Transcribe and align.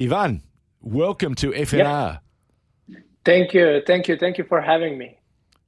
Ivan, 0.00 0.42
welcome 0.80 1.34
to 1.36 1.52
FNR. 1.52 2.20
Thank 3.24 3.54
you, 3.54 3.80
thank 3.86 4.08
you, 4.08 4.16
thank 4.16 4.38
you 4.38 4.44
for 4.44 4.60
having 4.60 4.98
me. 4.98 5.18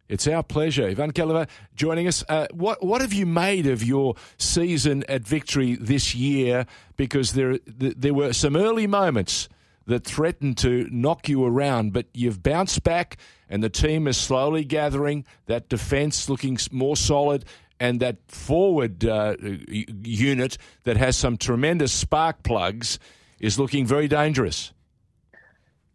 It's 0.09 0.27
our 0.29 0.43
pleasure. 0.43 0.87
Ivan 0.87 1.13
Kelava 1.13 1.49
joining 1.75 2.07
us. 2.07 2.25
Uh, 2.29 2.47
what 2.53 2.85
what 2.85 3.01
have 3.01 3.13
you 3.13 3.27
made 3.27 3.67
of 3.67 3.83
your 3.83 4.15
season 4.39 5.05
at 5.09 5.23
Victory 5.23 5.77
this 5.77 6.15
year? 6.15 6.67
Because 6.97 7.33
there 7.33 7.59
there 7.67 8.15
were 8.15 8.33
some 8.33 8.57
early 8.57 8.87
moments 8.87 9.49
that 9.87 10.05
threatened 10.05 10.59
to 10.59 10.89
knock 10.91 11.29
you 11.29 11.45
around, 11.45 11.93
but 11.93 12.07
you've 12.13 12.43
bounced 12.43 12.83
back, 12.83 13.17
and 13.49 13.63
the 13.63 13.69
team 13.69 14.07
is 14.07 14.17
slowly 14.17 14.65
gathering. 14.65 15.25
That 15.47 15.69
defence 15.69 16.29
looking 16.29 16.59
more 16.71 16.97
solid, 16.97 17.45
and 17.81 17.99
that 18.01 18.19
forward 18.29 19.05
uh, 19.05 19.37
unit 19.69 20.57
that 20.85 20.97
has 20.97 21.17
some 21.17 21.37
tremendous 21.37 21.93
spark 21.93 22.45
plugs 22.45 23.01
is 23.41 23.59
looking 23.59 23.87
very 23.87 24.09
dangerous. 24.09 24.73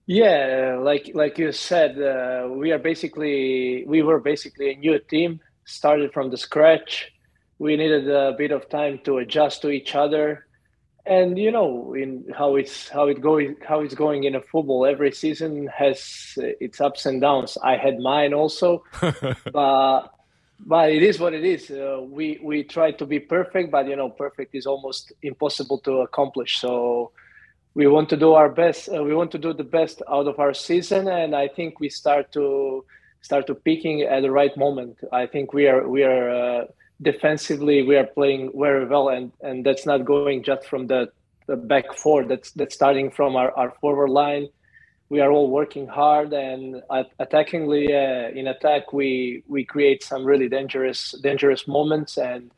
Yeah, 0.08 0.80
like 0.82 1.12
like 1.14 1.38
you 1.38 1.52
said, 1.52 2.02
uh, 2.02 2.50
we 2.50 2.72
are 2.72 2.80
basically 2.80 3.86
we 3.86 4.02
were 4.02 4.20
basically 4.20 4.74
a 4.74 4.76
new 4.76 5.00
team, 5.00 5.40
started 5.66 6.12
from 6.12 6.32
the 6.32 6.38
scratch. 6.38 7.12
We 7.60 7.78
needed 7.78 8.10
a 8.10 8.34
bit 8.38 8.52
of 8.52 8.68
time 8.70 9.00
to 9.06 9.20
adjust 9.20 9.62
to 9.62 9.70
each 9.70 9.96
other, 9.96 10.48
and 11.06 11.38
you 11.38 11.52
know, 11.52 11.94
in 11.94 12.26
how 12.36 12.56
it's 12.56 12.90
how 12.90 13.08
it 13.08 13.22
going 13.22 13.56
how 13.66 13.82
it's 13.82 13.96
going 13.96 14.24
in 14.24 14.36
a 14.36 14.42
football. 14.42 14.86
Every 14.86 15.12
season 15.12 15.68
has 15.68 16.34
its 16.38 16.82
ups 16.82 17.06
and 17.06 17.22
downs. 17.22 17.58
I 17.64 17.78
had 17.78 18.00
mine 18.00 18.34
also, 18.34 18.84
but 19.54 20.10
but 20.60 20.92
it 20.92 21.04
is 21.04 21.20
what 21.20 21.34
it 21.34 21.46
is. 21.46 21.72
Uh, 21.72 22.02
we 22.04 22.40
we 22.44 22.64
try 22.64 22.92
to 22.92 23.06
be 23.06 23.20
perfect, 23.20 23.72
but 23.72 23.88
you 23.88 23.96
know, 23.96 24.10
perfect 24.10 24.56
is 24.56 24.66
almost 24.66 25.14
impossible 25.22 25.78
to 25.80 26.02
accomplish. 26.02 26.60
So 26.60 27.12
we 27.74 27.88
want 27.88 28.10
to 28.10 28.18
do 28.18 28.34
our 28.34 28.50
best. 28.50 28.90
Uh, 28.90 29.04
we 29.04 29.16
want 29.16 29.32
to 29.32 29.38
do 29.38 29.54
the 29.54 29.64
best 29.64 30.02
out 30.10 30.28
of 30.28 30.40
our 30.40 30.54
season, 30.54 31.08
and 31.08 31.36
I 31.36 31.48
think 31.48 31.80
we 31.80 31.90
start 31.90 32.32
to 32.34 32.86
start 33.22 33.48
to 33.48 33.56
peaking 33.56 34.02
at 34.02 34.22
the 34.22 34.32
right 34.32 34.56
moment. 34.58 34.98
I 35.12 35.26
think 35.26 35.54
we 35.54 35.68
are 35.68 35.88
we 35.88 36.04
are 36.04 36.30
uh, 36.30 36.66
defensively 37.02 37.84
we 37.84 37.96
are 37.96 38.06
playing 38.06 38.52
very 38.56 38.86
well, 38.86 39.10
and 39.10 39.32
and 39.42 39.66
that's 39.66 39.86
not 39.86 40.06
going 40.06 40.44
just 40.44 40.66
from 40.66 40.88
the, 40.88 41.12
the 41.48 41.56
back 41.56 41.94
four. 41.94 42.26
That's 42.26 42.52
that's 42.52 42.76
starting 42.76 43.10
from 43.10 43.36
our, 43.36 43.52
our 43.58 43.72
forward 43.80 44.10
line. 44.10 44.50
We 45.10 45.20
are 45.20 45.32
all 45.32 45.50
working 45.50 45.88
hard, 45.88 46.34
and 46.34 46.82
attackingly 47.20 47.88
uh, 47.90 48.38
in 48.38 48.48
attack 48.48 48.92
we 48.92 49.44
we 49.48 49.64
create 49.64 50.04
some 50.04 50.26
really 50.26 50.50
dangerous 50.50 51.12
dangerous 51.24 51.68
moments, 51.68 52.18
and 52.18 52.52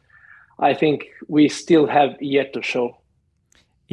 I 0.58 0.74
think 0.74 1.06
we 1.28 1.50
still 1.50 1.86
have 1.86 2.20
yet 2.20 2.54
to 2.54 2.64
show. 2.64 2.98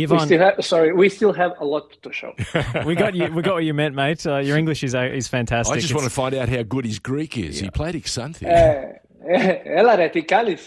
Ivan, 0.02 0.18
we 0.18 0.24
still 0.24 0.38
have, 0.40 0.64
sorry, 0.64 0.92
we 0.92 1.08
still 1.08 1.32
have 1.32 1.52
a 1.58 1.64
lot 1.64 2.00
to 2.02 2.12
show. 2.12 2.34
we 2.84 2.94
got 2.94 3.14
you. 3.14 3.32
We 3.32 3.42
got 3.42 3.54
what 3.54 3.64
you 3.64 3.74
meant, 3.74 3.94
mate. 3.94 4.26
Uh, 4.26 4.38
your 4.38 4.56
English 4.56 4.84
is 4.84 4.94
uh, 4.94 5.02
is 5.02 5.28
fantastic. 5.28 5.72
I 5.72 5.76
just 5.76 5.90
it's... 5.90 5.94
want 5.94 6.08
to 6.08 6.14
find 6.14 6.34
out 6.34 6.48
how 6.48 6.62
good 6.62 6.84
his 6.84 6.98
Greek 6.98 7.36
is. 7.36 7.58
Yeah. 7.58 7.64
He 7.64 7.70
played 7.70 7.94
Xanthi. 7.94 8.46
Uh, 8.46 8.98
Έλα 9.64 9.96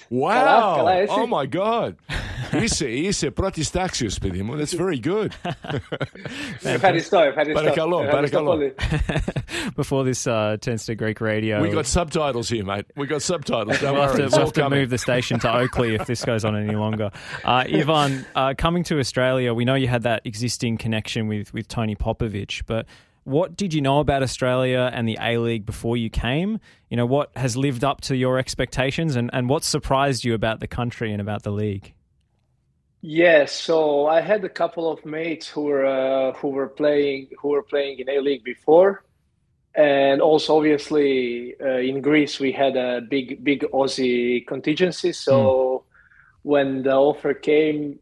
Wow. 0.09 0.75
Καλά, 0.75 0.93
oh 1.07 1.27
my 1.27 1.45
god. 1.47 1.95
είσαι, 2.63 2.89
είσαι 2.89 3.31
πρώτη 3.31 3.69
τάξη, 3.71 4.07
παιδί 4.21 4.41
μου. 4.41 4.57
That's 4.57 4.73
very 4.73 4.99
good. 5.05 5.27
ευχαριστώ, 6.75 7.19
ευχαριστώ. 7.19 7.61
Παρακαλώ, 7.61 7.97
παρακαλώ. 8.11 8.57
Before 9.75 10.03
this 10.03 10.27
uh, 10.27 10.57
turns 10.57 10.85
to 10.85 10.95
Greek 10.95 11.19
radio. 11.21 11.61
We 11.61 11.71
got 11.71 11.87
subtitles 11.87 12.49
here, 12.49 12.65
mate. 12.65 12.85
We 12.95 13.07
got 13.07 13.21
subtitles. 13.21 13.79
Don't 13.79 13.93
we'll 13.93 14.07
have 14.07 14.15
to, 14.15 14.27
we'll 14.31 14.45
have 14.45 14.53
to 14.53 14.69
move 14.69 14.89
the 14.89 14.97
station 14.97 15.39
to 15.39 15.47
Oakleigh 15.59 15.95
if 15.99 16.05
this 16.05 16.23
goes 16.23 16.43
on 16.45 16.53
any 16.55 16.75
longer. 16.75 17.09
Uh, 17.43 17.63
Ivan, 17.79 18.25
uh, 18.35 18.53
coming 18.65 18.83
to 18.89 18.99
Australia, 18.99 19.53
we 19.53 19.65
know 19.65 19.75
you 19.75 19.87
had 19.87 20.03
that 20.03 20.21
existing 20.25 20.77
connection 20.77 21.21
with, 21.27 21.53
with 21.55 21.67
Tony 21.67 21.95
Popovich, 21.95 22.63
but 22.71 22.85
what 23.23 23.55
did 23.55 23.73
you 23.73 23.81
know 23.81 23.99
about 23.99 24.21
Australia 24.23 24.89
and 24.93 25.07
the 25.07 25.17
A 25.21 25.37
League 25.37 25.65
before 25.65 25.95
you 25.97 26.09
came? 26.09 26.59
You 26.89 26.97
know, 26.97 27.05
what 27.05 27.31
has 27.35 27.55
lived 27.55 27.83
up 27.83 28.01
to 28.01 28.15
your 28.15 28.37
expectations 28.37 29.15
and, 29.15 29.29
and 29.33 29.49
what 29.49 29.63
surprised 29.63 30.25
you 30.25 30.33
about 30.33 30.59
the 30.59 30.67
country 30.67 31.11
and 31.11 31.21
about 31.21 31.43
the 31.43 31.51
league? 31.51 31.93
Yes, 33.01 33.51
so 33.51 34.07
I 34.07 34.21
had 34.21 34.45
a 34.45 34.49
couple 34.49 34.89
of 34.89 35.05
mates 35.05 35.47
who 35.47 35.63
were 35.63 35.85
uh, 35.85 36.31
who 36.33 36.49
were 36.49 36.69
playing 36.69 37.29
who 37.37 37.49
were 37.49 37.63
playing 37.63 37.99
in 37.99 38.07
A 38.07 38.19
League 38.19 38.45
before, 38.45 39.03
and 39.75 40.21
also 40.21 40.55
obviously 40.55 41.53
uh, 41.59 41.79
in 41.79 41.99
Greece 41.99 42.39
we 42.39 42.53
had 42.53 42.77
a 42.77 43.01
big 43.01 43.43
big 43.43 43.63
Aussie 43.73 44.47
contingency. 44.47 45.11
So 45.11 45.33
mm. 45.33 45.83
when 46.43 46.83
the 46.83 46.93
offer 46.93 47.33
came, 47.33 47.99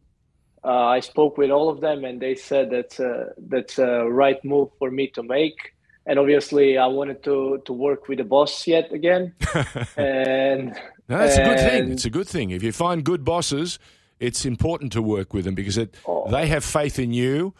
uh, 0.64 0.86
I 0.86 1.00
spoke 1.00 1.38
with 1.38 1.50
all 1.50 1.68
of 1.68 1.80
them, 1.80 2.04
and 2.04 2.20
they 2.20 2.34
said 2.34 2.70
that's 2.70 3.00
a, 3.00 3.32
that's 3.36 3.78
a 3.78 4.04
right 4.04 4.42
move 4.44 4.68
for 4.78 4.90
me 4.90 5.08
to 5.08 5.22
make. 5.22 5.74
And 6.06 6.18
obviously, 6.18 6.78
I 6.78 6.86
wanted 6.86 7.22
to 7.24 7.62
to 7.64 7.72
work 7.72 8.08
with 8.08 8.18
the 8.18 8.24
boss 8.24 8.66
yet 8.66 8.92
again. 8.92 9.34
and 9.96 10.74
no, 11.08 11.18
that's 11.18 11.36
and, 11.36 11.46
a 11.46 11.54
good 11.54 11.60
thing. 11.60 11.92
It's 11.92 12.04
a 12.04 12.10
good 12.10 12.28
thing 12.28 12.50
if 12.50 12.62
you 12.62 12.72
find 12.72 13.04
good 13.04 13.24
bosses. 13.24 13.78
It's 14.18 14.44
important 14.44 14.92
to 14.92 15.02
work 15.02 15.34
with 15.34 15.44
them 15.44 15.54
because 15.56 15.76
it, 15.76 15.96
oh. 16.06 16.30
they 16.30 16.46
have 16.46 16.64
faith 16.64 16.98
in 16.98 17.12
you, 17.12 17.54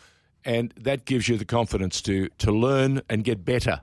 and 0.45 0.73
that 0.81 1.07
gives 1.07 1.29
you 1.29 1.37
the 1.37 1.45
confidence 1.45 2.01
to 2.03 2.29
to 2.39 2.53
learn 2.53 3.03
and 3.09 3.25
get 3.25 3.45
better. 3.45 3.83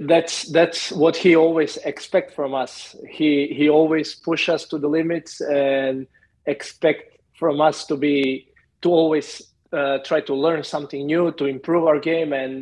that's 0.00 0.44
that's 0.50 0.92
what 0.92 1.16
he 1.16 1.34
always 1.34 1.76
expect 1.78 2.34
from 2.34 2.54
us. 2.54 2.94
He 3.08 3.48
he 3.48 3.68
always 3.68 4.14
push 4.14 4.48
us 4.48 4.66
to 4.66 4.78
the 4.78 4.88
limits 4.88 5.40
and 5.40 6.06
expect 6.46 7.12
from 7.42 7.60
us 7.60 7.78
to 7.90 7.96
be 7.96 8.46
to 8.82 8.88
always 9.00 9.28
uh, 9.72 9.98
try 10.08 10.20
to 10.20 10.34
learn 10.46 10.62
something 10.62 11.02
new 11.12 11.24
to 11.40 11.44
improve 11.56 11.84
our 11.90 11.98
game 11.98 12.32
and 12.32 12.54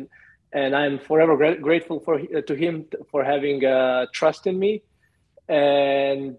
and 0.59 0.75
I'm 0.81 0.97
forever 1.09 1.37
gra- 1.37 1.61
grateful 1.67 1.99
for 2.05 2.15
uh, 2.15 2.41
to 2.49 2.53
him 2.63 2.73
for 3.11 3.21
having 3.33 3.57
uh, 3.63 4.07
trust 4.11 4.41
in 4.47 4.57
me 4.57 4.73
and 5.47 6.35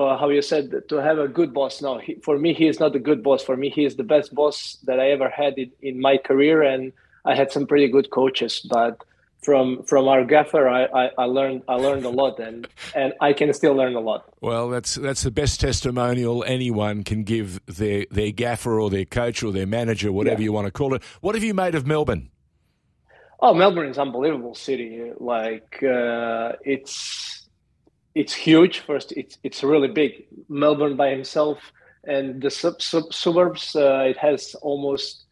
uh, 0.00 0.18
how 0.20 0.28
you 0.28 0.42
said 0.42 0.64
to 0.90 0.96
have 1.08 1.18
a 1.18 1.26
good 1.38 1.54
boss. 1.54 1.80
No, 1.80 1.92
he, 2.04 2.12
for 2.26 2.36
me 2.44 2.52
he 2.52 2.66
is 2.72 2.78
not 2.84 2.94
a 3.00 3.02
good 3.08 3.22
boss. 3.22 3.42
For 3.42 3.56
me 3.56 3.70
he 3.70 3.84
is 3.88 3.96
the 3.96 4.08
best 4.14 4.28
boss 4.40 4.56
that 4.88 4.98
I 5.00 5.06
ever 5.16 5.30
had 5.30 5.52
in, 5.62 5.70
in 5.80 5.94
my 6.08 6.16
career, 6.18 6.62
and 6.72 6.92
I 7.24 7.34
had 7.40 7.50
some 7.50 7.66
pretty 7.66 7.88
good 7.88 8.08
coaches, 8.10 8.54
but 8.76 8.94
from 9.42 9.82
from 9.84 10.06
our 10.08 10.24
gaffer, 10.24 10.68
I, 10.68 10.84
I, 10.84 11.10
I, 11.16 11.24
learned 11.24 11.62
I 11.66 11.74
learned 11.74 12.04
a 12.04 12.10
lot, 12.10 12.38
and 12.38 12.68
and 12.94 13.14
I 13.20 13.32
can 13.32 13.52
still 13.54 13.74
learn 13.74 13.94
a 13.94 14.00
lot. 14.00 14.28
Well, 14.40 14.68
that's 14.68 14.94
that's 14.96 15.22
the 15.22 15.30
best 15.30 15.60
testimonial 15.60 16.44
anyone 16.44 17.04
can 17.04 17.24
give 17.24 17.64
their 17.66 18.06
their 18.10 18.32
gaffer 18.32 18.80
or 18.80 18.90
their 18.90 19.06
coach 19.06 19.42
or 19.42 19.52
their 19.52 19.66
manager, 19.66 20.12
whatever 20.12 20.40
yeah. 20.40 20.44
you 20.44 20.52
want 20.52 20.66
to 20.66 20.70
call 20.70 20.94
it. 20.94 21.02
What 21.20 21.34
have 21.34 21.44
you 21.44 21.54
made 21.54 21.74
of 21.74 21.86
Melbourne? 21.86 22.30
Oh, 23.40 23.54
Melbourne 23.54 23.88
is 23.88 23.96
an 23.96 24.08
unbelievable 24.08 24.54
city. 24.54 25.12
Like 25.18 25.82
uh, 25.82 26.52
it's 26.62 27.48
it's 28.14 28.34
huge. 28.34 28.80
First, 28.80 29.12
it's 29.12 29.38
it's 29.42 29.62
really 29.62 29.88
big. 29.88 30.26
Melbourne 30.48 30.96
by 30.96 31.10
himself, 31.10 31.58
and 32.04 32.42
the 32.42 32.50
sub, 32.50 32.82
sub 32.82 33.12
suburbs. 33.12 33.74
Uh, 33.74 34.04
it 34.06 34.18
has 34.18 34.54
almost 34.56 35.24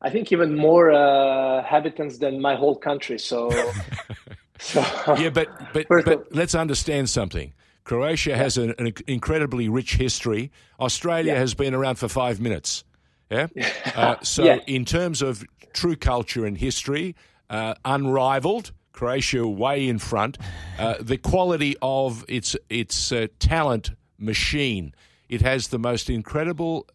I 0.00 0.10
think 0.10 0.30
even 0.32 0.56
more 0.56 0.92
uh, 0.92 1.62
habitants 1.64 2.18
than 2.18 2.40
my 2.40 2.54
whole 2.54 2.76
country. 2.76 3.18
So, 3.18 3.50
so 4.58 4.80
yeah, 5.18 5.30
but 5.30 5.48
but, 5.72 5.86
but 5.88 6.34
let's 6.34 6.54
understand 6.54 7.10
something. 7.10 7.52
Croatia 7.84 8.36
has 8.36 8.58
an, 8.58 8.74
an, 8.78 8.92
incredibly 9.06 9.68
rich 9.68 9.96
history. 9.96 10.52
Australia 10.78 11.32
yeah. 11.32 11.38
has 11.38 11.54
been 11.54 11.74
around 11.74 11.96
for 11.96 12.08
five 12.08 12.40
minutes. 12.40 12.84
Yeah. 13.30 13.46
Uh, 13.96 14.16
so, 14.22 14.44
yeah. 14.44 14.58
in 14.66 14.84
terms 14.84 15.22
of 15.22 15.44
true 15.72 15.96
culture 15.96 16.46
and 16.46 16.56
history, 16.56 17.16
uh, 17.50 17.74
unrivaled. 17.84 18.70
Croatia 18.92 19.46
way 19.46 19.88
in 19.88 19.98
front. 19.98 20.38
Uh, 20.78 20.96
the 21.00 21.16
quality 21.16 21.76
of 21.80 22.24
its 22.28 22.56
its 22.68 23.12
uh, 23.12 23.28
talent 23.38 23.90
machine. 24.18 24.92
It 25.28 25.40
has 25.42 25.68
the 25.68 25.78
most 25.78 26.10
incredible 26.10 26.86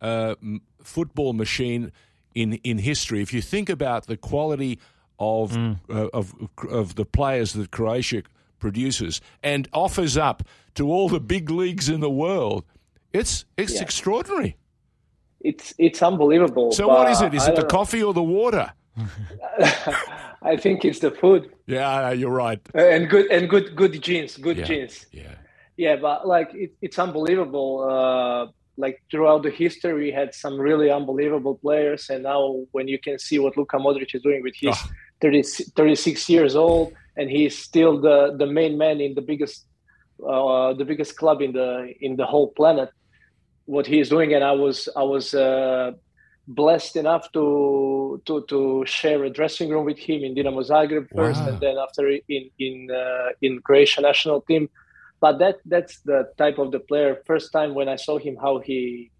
uh, 0.00 0.36
football 0.82 1.34
machine 1.34 1.92
in 2.34 2.54
in 2.64 2.78
history. 2.78 3.22
If 3.22 3.32
you 3.32 3.42
think 3.42 3.68
about 3.68 4.06
the 4.06 4.16
quality 4.16 4.78
of 5.18 5.52
mm. 5.52 5.78
uh, 5.88 6.08
of 6.12 6.34
of 6.68 6.94
the 6.94 7.04
players 7.04 7.52
that 7.52 7.70
Croatia 7.70 8.22
produces 8.58 9.20
and 9.42 9.68
offers 9.72 10.16
up 10.16 10.42
to 10.74 10.90
all 10.90 11.08
the 11.08 11.20
big 11.20 11.50
leagues 11.50 11.88
in 11.88 12.00
the 12.00 12.10
world, 12.10 12.64
it's 13.12 13.44
it's 13.56 13.74
yeah. 13.74 13.82
extraordinary. 13.82 14.56
It's 15.40 15.74
it's 15.78 16.02
unbelievable. 16.02 16.72
So 16.72 16.88
what 16.88 17.10
is 17.10 17.20
it? 17.20 17.34
Is 17.34 17.46
it 17.46 17.56
the 17.56 17.64
coffee 17.64 18.02
or 18.02 18.14
the 18.14 18.22
water? 18.22 18.72
I 20.42 20.56
think 20.56 20.84
it's 20.84 21.00
the 21.00 21.10
food. 21.10 21.52
Yeah, 21.66 22.10
you're 22.12 22.30
right. 22.30 22.60
Uh, 22.74 22.80
and 22.80 23.08
good 23.08 23.30
and 23.30 23.48
good 23.48 23.76
good 23.76 24.00
genes, 24.02 24.36
good 24.36 24.58
yeah. 24.58 24.64
genes. 24.64 25.06
Yeah. 25.12 25.34
Yeah, 25.76 25.96
but 25.96 26.26
like 26.26 26.50
it, 26.52 26.74
it's 26.82 26.98
unbelievable. 26.98 27.86
Uh, 27.88 28.52
like 28.76 29.02
throughout 29.10 29.42
the 29.42 29.50
history, 29.50 29.92
we 29.94 30.10
had 30.10 30.34
some 30.34 30.58
really 30.58 30.90
unbelievable 30.90 31.56
players, 31.56 32.08
and 32.10 32.22
now 32.22 32.64
when 32.72 32.88
you 32.88 32.98
can 32.98 33.18
see 33.18 33.38
what 33.38 33.56
Luka 33.56 33.76
Modric 33.76 34.14
is 34.14 34.22
doing 34.22 34.42
with 34.42 34.54
his 34.56 34.76
oh. 34.76 34.90
30, 35.20 35.42
36 35.42 36.28
years 36.28 36.56
old, 36.56 36.92
and 37.16 37.30
he's 37.30 37.56
still 37.58 38.00
the 38.00 38.34
the 38.38 38.46
main 38.46 38.78
man 38.78 39.00
in 39.00 39.14
the 39.14 39.22
biggest 39.22 39.66
uh, 40.26 40.72
the 40.74 40.84
biggest 40.84 41.16
club 41.16 41.42
in 41.42 41.52
the 41.52 41.92
in 42.00 42.16
the 42.16 42.26
whole 42.26 42.48
planet. 42.52 42.90
What 43.66 43.86
he 43.86 44.00
is 44.00 44.08
doing, 44.08 44.34
and 44.34 44.42
I 44.42 44.52
was 44.52 44.88
I 44.96 45.02
was 45.02 45.34
uh, 45.34 45.92
blessed 46.48 46.96
enough 46.96 47.30
to 47.32 48.20
to 48.26 48.44
to 48.48 48.84
share 48.86 49.22
a 49.24 49.30
dressing 49.30 49.70
room 49.70 49.84
with 49.84 49.98
him 49.98 50.24
in 50.24 50.34
Dinamo 50.34 50.62
Zagreb 50.66 51.08
first, 51.14 51.40
wow. 51.40 51.48
and 51.48 51.60
then 51.60 51.76
after 51.78 52.08
in 52.08 52.50
in 52.58 52.88
uh, 52.90 53.28
in 53.42 53.60
Croatia 53.60 54.00
national 54.00 54.40
team. 54.42 54.68
But 55.20 55.38
that 55.38 55.56
that's 55.66 56.00
the 56.00 56.32
type 56.38 56.58
of 56.58 56.72
the 56.72 56.80
player. 56.80 57.22
First 57.26 57.52
time 57.52 57.74
when 57.74 57.88
I 57.88 57.96
saw 57.96 58.18
him, 58.18 58.36
how 58.36 58.58
he 58.58 59.10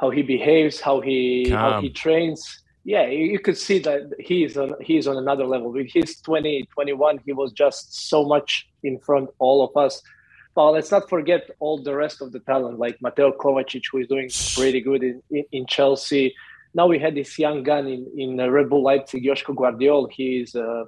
how 0.00 0.10
he 0.10 0.22
behaves, 0.22 0.80
how 0.80 1.00
he 1.00 1.46
Calm. 1.48 1.58
how 1.58 1.80
he 1.80 1.90
trains. 1.90 2.40
Yeah, 2.84 3.06
you 3.06 3.38
could 3.38 3.56
see 3.56 3.78
that 3.80 4.10
he's 4.18 4.56
on 4.56 4.74
he's 4.80 5.06
on 5.06 5.16
another 5.16 5.46
level. 5.46 5.70
With 5.70 5.90
his 5.92 6.20
20, 6.20 6.66
21, 6.74 7.20
he 7.24 7.32
was 7.32 7.52
just 7.52 8.08
so 8.08 8.24
much 8.24 8.68
in 8.82 8.98
front 8.98 9.30
all 9.38 9.62
of 9.64 9.76
us. 9.76 10.02
But 10.54 10.72
let's 10.72 10.90
not 10.90 11.08
forget 11.08 11.48
all 11.60 11.82
the 11.82 11.94
rest 11.94 12.20
of 12.20 12.32
the 12.32 12.40
talent, 12.40 12.78
like 12.78 13.00
Mateo 13.00 13.32
Kovacic, 13.32 13.84
who 13.90 13.98
is 13.98 14.08
doing 14.08 14.30
pretty 14.54 14.80
good 14.80 15.02
in, 15.02 15.22
in, 15.30 15.44
in 15.52 15.66
Chelsea. 15.66 16.34
Now 16.74 16.86
we 16.86 16.98
had 16.98 17.14
this 17.14 17.38
young 17.38 17.62
gun 17.62 17.86
in, 17.86 18.06
in 18.16 18.36
Red 18.50 18.68
Bull 18.68 18.82
Leipzig, 18.82 19.24
Joško 19.24 19.54
Gvardiol. 19.54 20.10
He's 20.10 20.54
uh, 20.54 20.84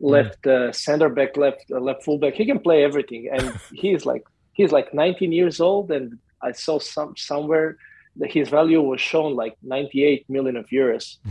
left 0.00 0.46
uh, 0.46 0.72
center 0.72 1.08
back, 1.08 1.36
left 1.36 1.70
uh, 1.70 1.78
left 1.78 2.04
fullback. 2.04 2.34
He 2.34 2.46
can 2.46 2.58
play 2.58 2.82
everything, 2.82 3.28
and 3.32 3.54
he's 3.72 4.06
like 4.06 4.26
he's 4.52 4.72
like 4.72 4.92
19 4.92 5.32
years 5.32 5.60
old. 5.60 5.90
And 5.90 6.18
I 6.42 6.52
saw 6.52 6.78
some 6.78 7.16
somewhere 7.16 7.76
that 8.16 8.32
his 8.32 8.48
value 8.48 8.80
was 8.80 9.00
shown 9.00 9.36
like 9.36 9.56
98 9.62 10.28
million 10.28 10.56
of 10.56 10.66
euros. 10.68 11.16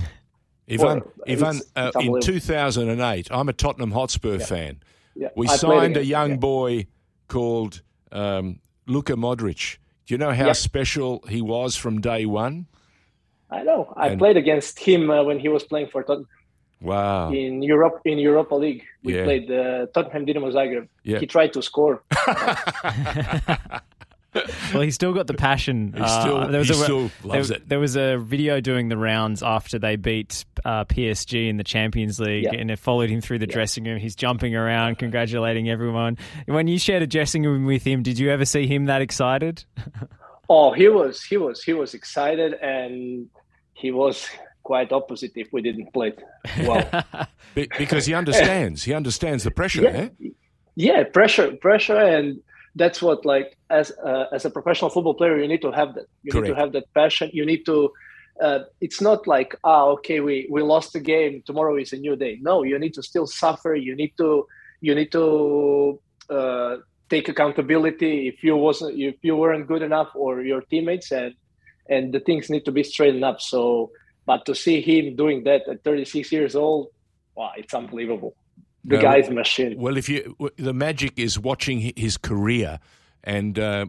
Ivan, 0.71 1.01
Ivan 1.27 1.61
uh, 1.75 1.91
in 1.99 2.21
2008, 2.21 3.27
I'm 3.31 3.49
a 3.49 3.53
Tottenham 3.53 3.89
Hotspur 3.89 4.37
yeah. 4.37 4.45
fan. 4.45 4.83
Yeah. 5.15 5.29
We 5.35 5.47
I 5.47 5.55
signed 5.55 5.97
a 5.97 6.05
young 6.05 6.31
yeah. 6.31 6.37
boy 6.37 6.87
called 7.27 7.81
um, 8.11 8.59
Luka 8.85 9.13
Modric. 9.13 9.77
Do 10.05 10.13
you 10.13 10.19
know 10.19 10.31
how 10.31 10.53
special 10.53 11.23
he 11.27 11.41
was 11.41 11.75
from 11.75 12.01
day 12.01 12.27
one? 12.27 12.67
I 13.49 13.63
know. 13.63 13.91
I 13.97 14.09
and, 14.09 14.19
played 14.19 14.37
against 14.37 14.79
him 14.79 15.09
uh, 15.09 15.23
when 15.23 15.39
he 15.39 15.49
was 15.49 15.63
playing 15.63 15.89
for 15.89 16.03
Tottenham. 16.03 16.27
Wow! 16.81 17.31
In 17.31 17.61
Europe, 17.61 18.01
in 18.05 18.19
Europa 18.19 18.55
League, 18.55 18.83
we 19.03 19.15
yeah. 19.15 19.23
played 19.23 19.51
uh, 19.51 19.87
Tottenham 19.93 20.25
Dinamo 20.25 20.51
Zagreb. 20.51 20.87
Yeah. 21.03 21.19
He 21.19 21.25
tried 21.25 21.53
to 21.53 21.61
score. 21.61 22.03
well, 24.73 24.81
he 24.81 24.91
still 24.91 25.13
got 25.13 25.27
the 25.27 25.33
passion. 25.33 25.93
He 25.93 26.07
still, 26.07 26.37
uh, 26.37 26.47
there 26.47 26.59
was 26.59 26.69
he 26.69 26.75
a, 26.75 26.77
still 26.77 27.11
loves 27.23 27.49
there, 27.49 27.57
it. 27.57 27.67
There 27.67 27.79
was 27.79 27.95
a 27.95 28.17
video 28.17 28.61
doing 28.61 28.89
the 28.89 28.97
rounds 28.97 29.41
after 29.41 29.79
they 29.79 29.95
beat 29.95 30.45
uh, 30.63 30.85
PSG 30.85 31.49
in 31.49 31.57
the 31.57 31.63
Champions 31.63 32.19
League, 32.19 32.43
yeah. 32.43 32.53
and 32.53 32.69
it 32.69 32.77
followed 32.77 33.09
him 33.09 33.21
through 33.21 33.39
the 33.39 33.47
yeah. 33.47 33.53
dressing 33.53 33.85
room. 33.85 33.97
He's 33.97 34.15
jumping 34.15 34.55
around, 34.55 34.99
congratulating 34.99 35.69
everyone. 35.69 36.17
When 36.45 36.67
you 36.67 36.77
shared 36.77 37.01
a 37.01 37.07
dressing 37.07 37.43
room 37.43 37.65
with 37.65 37.83
him, 37.83 38.03
did 38.03 38.19
you 38.19 38.29
ever 38.29 38.45
see 38.45 38.67
him 38.67 38.85
that 38.85 39.01
excited? 39.01 39.65
oh, 40.49 40.73
he 40.73 40.89
was. 40.89 41.23
He 41.23 41.37
was. 41.37 41.63
He 41.63 41.73
was 41.73 41.93
excited, 41.95 42.53
and 42.53 43.27
he 43.73 43.91
was 43.91 44.27
quite 44.71 44.91
opposite 44.91 45.33
if 45.43 45.47
we 45.55 45.61
didn't 45.67 45.89
play 45.97 46.11
well. 46.69 46.85
because 47.55 48.05
he 48.09 48.13
understands. 48.13 48.83
he 48.87 48.93
understands 48.93 49.41
the 49.43 49.53
pressure. 49.59 49.81
Yeah. 49.81 50.01
Eh? 50.01 50.29
yeah, 50.75 51.03
pressure, 51.17 51.49
pressure, 51.67 52.01
and 52.15 52.39
that's 52.75 53.01
what 53.01 53.25
like 53.33 53.57
as 53.79 53.87
uh, 54.09 54.25
as 54.35 54.45
a 54.45 54.51
professional 54.57 54.89
football 54.93 55.15
player 55.19 55.37
you 55.43 55.49
need 55.53 55.63
to 55.67 55.71
have 55.79 55.89
that 55.95 56.05
you 56.23 56.31
Correct. 56.31 56.47
need 56.47 56.53
to 56.53 56.59
have 56.61 56.71
that 56.77 56.85
passion 56.93 57.29
you 57.33 57.45
need 57.51 57.65
to 57.65 57.77
uh, 58.45 58.59
it's 58.85 59.01
not 59.01 59.19
like 59.35 59.51
ah 59.63 59.85
okay 59.95 60.19
we 60.27 60.35
we 60.53 60.61
lost 60.61 60.93
the 60.93 61.03
game 61.13 61.33
tomorrow 61.49 61.75
is 61.83 61.91
a 61.97 61.99
new 62.05 62.15
day 62.25 62.33
no 62.49 62.55
you 62.71 62.77
need 62.83 62.93
to 62.99 63.03
still 63.11 63.27
suffer 63.43 63.73
you 63.87 63.95
need 64.01 64.13
to 64.21 64.29
you 64.87 64.93
need 64.99 65.11
to 65.11 65.25
uh, 66.37 66.73
take 67.09 67.27
accountability 67.33 68.13
if 68.31 68.37
you 68.43 68.55
wasn't 68.55 68.93
if 68.97 69.17
you 69.27 69.35
weren't 69.35 69.67
good 69.67 69.83
enough 69.89 70.09
or 70.23 70.31
your 70.51 70.61
teammates 70.71 71.09
and 71.11 71.33
and 71.93 72.03
the 72.13 72.21
things 72.27 72.49
need 72.53 72.63
to 72.69 72.73
be 72.79 72.83
straightened 72.83 73.25
up 73.31 73.41
so 73.41 73.91
but 74.25 74.45
to 74.45 74.55
see 74.55 74.81
him 74.81 75.15
doing 75.15 75.43
that 75.43 75.67
at 75.67 75.83
36 75.83 76.31
years 76.31 76.55
old 76.55 76.87
wow 77.35 77.51
it's 77.57 77.73
unbelievable 77.73 78.35
the 78.85 78.95
no, 78.95 79.01
guy's 79.01 79.29
machine. 79.29 79.77
Well, 79.77 79.97
if 79.97 80.09
you 80.09 80.35
the 80.57 80.73
magic 80.73 81.13
is 81.17 81.37
watching 81.37 81.93
his 81.95 82.17
career, 82.17 82.79
and 83.23 83.59
uh, 83.59 83.87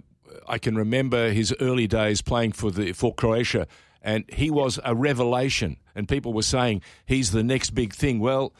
I 0.49 0.59
can 0.59 0.77
remember 0.77 1.31
his 1.31 1.55
early 1.61 1.87
days 1.87 2.23
playing 2.23 2.53
for 2.53 2.71
the 2.71 2.93
for 2.93 3.15
Croatia, 3.15 3.67
and 4.03 4.25
he 4.29 4.51
was 4.51 4.79
a 4.85 4.95
revelation, 4.95 5.77
and 5.95 6.09
people 6.09 6.33
were 6.33 6.43
saying 6.43 6.83
he's 7.07 7.31
the 7.31 7.43
next 7.43 7.71
big 7.71 7.95
thing. 7.95 8.21
Well, 8.21 8.53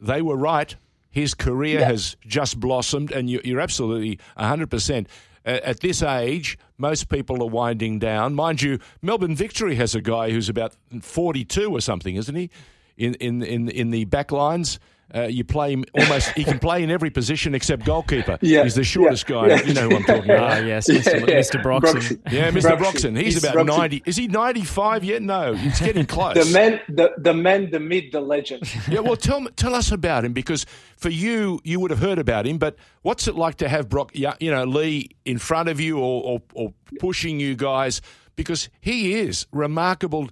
they 0.00 0.22
were 0.22 0.36
right. 0.36 0.74
His 1.14 1.32
career 1.32 1.78
yeah. 1.78 1.86
has 1.86 2.16
just 2.26 2.58
blossomed, 2.58 3.12
and 3.12 3.30
you're 3.30 3.60
absolutely 3.60 4.18
100 4.34 4.68
percent 4.68 5.08
at 5.44 5.80
this 5.80 6.02
age, 6.02 6.58
most 6.78 7.08
people 7.08 7.42
are 7.42 7.48
winding 7.48 7.98
down. 7.98 8.34
Mind 8.34 8.62
you, 8.62 8.78
Melbourne 9.02 9.36
Victory 9.36 9.74
has 9.76 9.94
a 9.94 10.00
guy 10.00 10.30
who's 10.30 10.48
about 10.48 10.74
42 11.00 11.70
or 11.70 11.80
something, 11.80 12.16
isn't 12.16 12.34
he? 12.34 12.50
In 12.96 13.14
in 13.14 13.42
in 13.42 13.68
in 13.68 13.90
the 13.90 14.06
back 14.06 14.32
lines. 14.32 14.78
Uh, 15.14 15.22
you 15.22 15.44
play 15.44 15.72
him 15.72 15.84
almost. 15.92 16.30
he 16.30 16.44
can 16.44 16.58
play 16.58 16.82
in 16.82 16.90
every 16.90 17.10
position 17.10 17.54
except 17.54 17.84
goalkeeper. 17.84 18.38
Yeah, 18.40 18.64
he's 18.64 18.74
the 18.74 18.84
shortest 18.84 19.28
yeah, 19.28 19.34
guy. 19.34 19.46
Yeah. 19.48 19.62
You 19.62 19.74
know 19.74 19.88
who 19.88 19.96
I'm 19.96 20.04
talking 20.04 20.24
about. 20.30 20.52
Ah, 20.52 20.58
yes, 20.58 20.88
Mr. 20.88 21.28
Yeah, 21.28 21.36
Mr. 21.36 21.62
Broxham. 21.62 22.32
Yeah, 22.32 22.50
Mr. 22.50 22.76
Broxham. 22.76 23.16
He's, 23.16 23.34
he's 23.34 23.44
about 23.44 23.56
Broxham. 23.56 23.78
ninety. 23.78 24.02
Is 24.06 24.16
he 24.16 24.26
ninety-five 24.28 25.04
yet? 25.04 25.22
No, 25.22 25.54
he's 25.54 25.78
getting 25.80 26.06
close. 26.06 26.34
the 26.34 26.52
man, 26.52 26.80
the 26.88 27.12
the 27.18 27.34
man, 27.34 27.70
the 27.70 27.80
myth, 27.80 28.12
the 28.12 28.20
legend. 28.20 28.62
yeah, 28.88 29.00
well, 29.00 29.16
tell 29.16 29.44
tell 29.56 29.74
us 29.74 29.92
about 29.92 30.24
him 30.24 30.32
because 30.32 30.66
for 30.96 31.10
you, 31.10 31.60
you 31.64 31.80
would 31.80 31.90
have 31.90 32.00
heard 32.00 32.18
about 32.18 32.46
him. 32.46 32.58
But 32.58 32.76
what's 33.02 33.28
it 33.28 33.34
like 33.34 33.56
to 33.56 33.68
have 33.68 33.88
Brock, 33.88 34.10
you 34.14 34.50
know, 34.50 34.64
Lee 34.64 35.10
in 35.24 35.38
front 35.38 35.68
of 35.68 35.80
you 35.80 35.98
or, 35.98 36.22
or, 36.24 36.42
or 36.54 36.74
pushing 36.98 37.38
you 37.38 37.54
guys? 37.54 38.00
Because 38.36 38.68
he 38.80 39.14
is 39.14 39.46
remarkable 39.52 40.28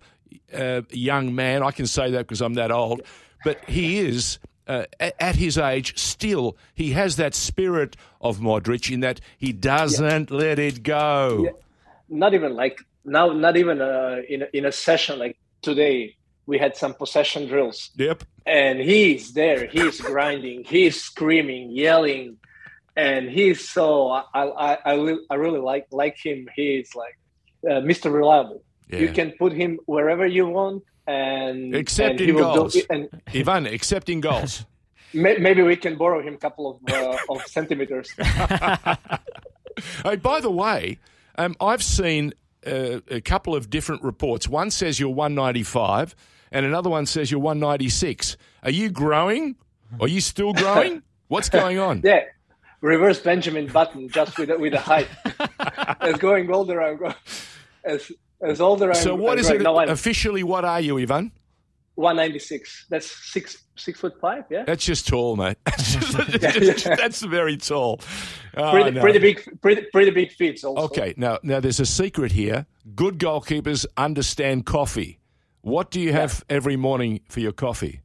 uh, 0.53 0.83
young 0.91 1.35
man. 1.35 1.63
I 1.63 1.71
can 1.71 1.87
say 1.87 2.11
that 2.11 2.19
because 2.19 2.41
I'm 2.41 2.55
that 2.55 2.73
old, 2.73 3.03
but 3.45 3.65
he 3.69 3.99
is 3.99 4.39
uh, 4.67 4.85
at 5.01 5.37
his 5.37 5.59
age, 5.59 5.99
still 5.99 6.57
he 6.75 6.93
has 6.93 7.17
that 7.17 7.35
spirit 7.35 7.97
of 8.21 8.39
Modric 8.39 8.93
in 8.93 9.01
that 9.01 9.21
he 9.39 9.53
doesn't 9.53 10.31
yeah. 10.31 10.37
let 10.37 10.59
it 10.59 10.83
go. 10.83 11.45
Yeah. 11.45 11.51
Not 12.09 12.35
even 12.35 12.55
like 12.55 12.81
now, 13.05 13.33
not 13.33 13.57
even 13.57 13.81
uh, 13.81 14.19
in 14.29 14.43
a, 14.43 14.47
in 14.53 14.65
a 14.67 14.73
session 14.73 15.19
like 15.19 15.39
today. 15.63 16.17
We 16.45 16.59
had 16.59 16.77
some 16.77 16.95
possession 16.95 17.47
drills. 17.47 17.91
Yep. 17.97 18.25
And 18.45 18.81
he's 18.81 19.33
there. 19.33 19.69
He's 19.69 20.01
grinding. 20.01 20.65
He's 20.65 21.01
screaming, 21.01 21.71
yelling, 21.71 22.39
and 22.97 23.31
he's 23.31 23.69
so. 23.69 24.11
I 24.11 24.25
I 24.35 24.79
I, 24.85 25.17
I 25.31 25.35
really 25.35 25.61
like 25.61 25.87
like 25.93 26.17
him. 26.23 26.49
He's 26.55 26.95
like 26.97 27.17
uh, 27.65 27.81
Mr. 27.81 28.13
Reliable. 28.13 28.63
Yeah. 28.89 28.99
You 28.99 29.13
can 29.13 29.33
put 29.39 29.53
him 29.53 29.79
wherever 29.87 30.27
you 30.27 30.49
want 30.49 30.83
and 31.07 31.75
accepting 31.75 32.31
and 32.31 32.39
goals. 32.39 32.77
and 32.91 33.09
Ivan, 33.35 33.67
accepting 33.67 34.21
goals. 34.21 34.65
Maybe 35.15 35.63
we 35.63 35.77
can 35.77 35.97
borrow 35.97 36.23
him 36.23 36.35
a 36.35 36.39
couple 36.39 36.81
of 36.87 36.95
uh, 36.95 37.17
of 37.29 37.47
centimeters. 37.47 38.11
hey, 40.05 40.17
by 40.17 40.41
the 40.41 40.51
way, 40.51 40.99
um, 41.37 41.55
I've 41.61 41.83
seen 41.83 42.33
uh, 42.67 43.01
a 43.11 43.21
couple 43.21 43.55
of 43.55 43.69
different 43.69 44.03
reports. 44.03 44.49
One 44.49 44.71
says 44.71 44.99
you're 44.99 45.11
195, 45.11 46.17
and 46.51 46.65
another 46.65 46.89
one 46.89 47.05
says 47.05 47.31
you're 47.31 47.41
196. 47.41 48.39
Are 48.63 48.71
you 48.71 48.89
growing? 48.89 49.57
Are 50.01 50.09
you 50.09 50.23
still 50.23 50.55
growing? 50.55 51.03
What's 51.29 51.51
going 51.51 51.79
on? 51.79 52.01
Yeah, 52.03 52.21
reverse 52.81 53.21
Benjamin 53.21 53.67
Button, 53.67 54.09
just 54.09 54.39
with 54.39 54.51
with 54.59 54.73
a 54.73 54.81
height. 54.81 55.09
as 56.01 56.17
going 56.17 56.51
older, 56.51 56.81
I'm 56.81 56.97
going, 56.97 57.15
as 57.85 58.11
as 58.43 58.61
older. 58.61 58.93
So 58.95 59.15
I'm, 59.15 59.21
what 59.21 59.33
I'm 59.33 59.39
is 59.39 59.51
it 59.51 59.65
officially? 59.67 60.43
What 60.43 60.65
are 60.65 60.81
you, 60.81 60.99
Ivan? 60.99 61.33
196. 61.95 62.87
That's 62.89 63.11
six 63.33 63.65
six 63.77 64.01
foot 64.01 64.19
five. 64.21 64.45
Yeah. 64.51 64.65
That's 64.65 64.85
just 64.85 65.09
tall, 65.09 65.37
mate. 65.37 65.57
That's, 65.65 65.95
just, 65.95 66.13
yeah, 66.43 66.91
yeah. 66.91 66.97
that's 66.97 67.23
very 67.23 67.57
tall. 67.57 68.01
Oh, 68.57 68.71
pretty, 68.71 68.91
no. 68.93 69.01
pretty, 69.01 69.19
big, 69.19 69.61
pretty, 69.61 69.83
pretty 69.93 70.11
big 70.11 70.33
feet. 70.33 70.63
Also. 70.65 70.83
Okay. 70.85 71.15
Now, 71.17 71.39
now 71.43 71.61
there's 71.61 71.81
a 71.81 71.87
secret 71.87 72.33
here. 72.33 72.67
Good 72.95 73.19
goalkeepers 73.19 73.87
understand 73.97 74.67
coffee. 74.67 75.19
What 75.63 75.91
do 75.91 76.01
you 76.01 76.13
have 76.13 76.45
yeah. 76.49 76.57
every 76.57 76.77
morning 76.77 77.21
for 77.29 77.41
your 77.41 77.53
coffee? 77.53 78.01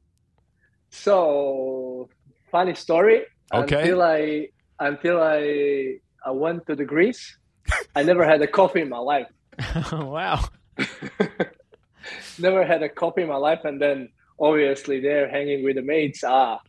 So, 0.89 2.09
funny 2.51 2.75
story. 2.75 3.23
Okay. 3.53 3.81
Until 3.81 4.01
I 4.01 4.47
until 4.79 5.21
I 5.21 5.95
I 6.25 6.31
went 6.31 6.65
to 6.67 6.75
the 6.75 6.85
Greece, 6.85 7.37
I 7.95 8.03
never 8.03 8.25
had 8.25 8.41
a 8.41 8.47
coffee 8.47 8.81
in 8.81 8.89
my 8.89 8.99
life. 8.99 9.27
wow. 9.91 10.43
Never 12.39 12.65
had 12.65 12.83
a 12.83 12.89
coffee 12.89 13.23
in 13.23 13.27
my 13.27 13.35
life, 13.37 13.65
and 13.65 13.81
then 13.81 14.09
obviously 14.39 14.99
there 14.99 15.29
hanging 15.29 15.63
with 15.63 15.75
the 15.75 15.81
mates. 15.81 16.23
Ah, 16.23 16.59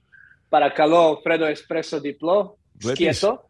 Paracalo, 0.53 1.23
Fredo 1.23 1.51
Espresso 1.51 2.01
Diplo, 2.01 2.57
Schietto. 2.81 3.41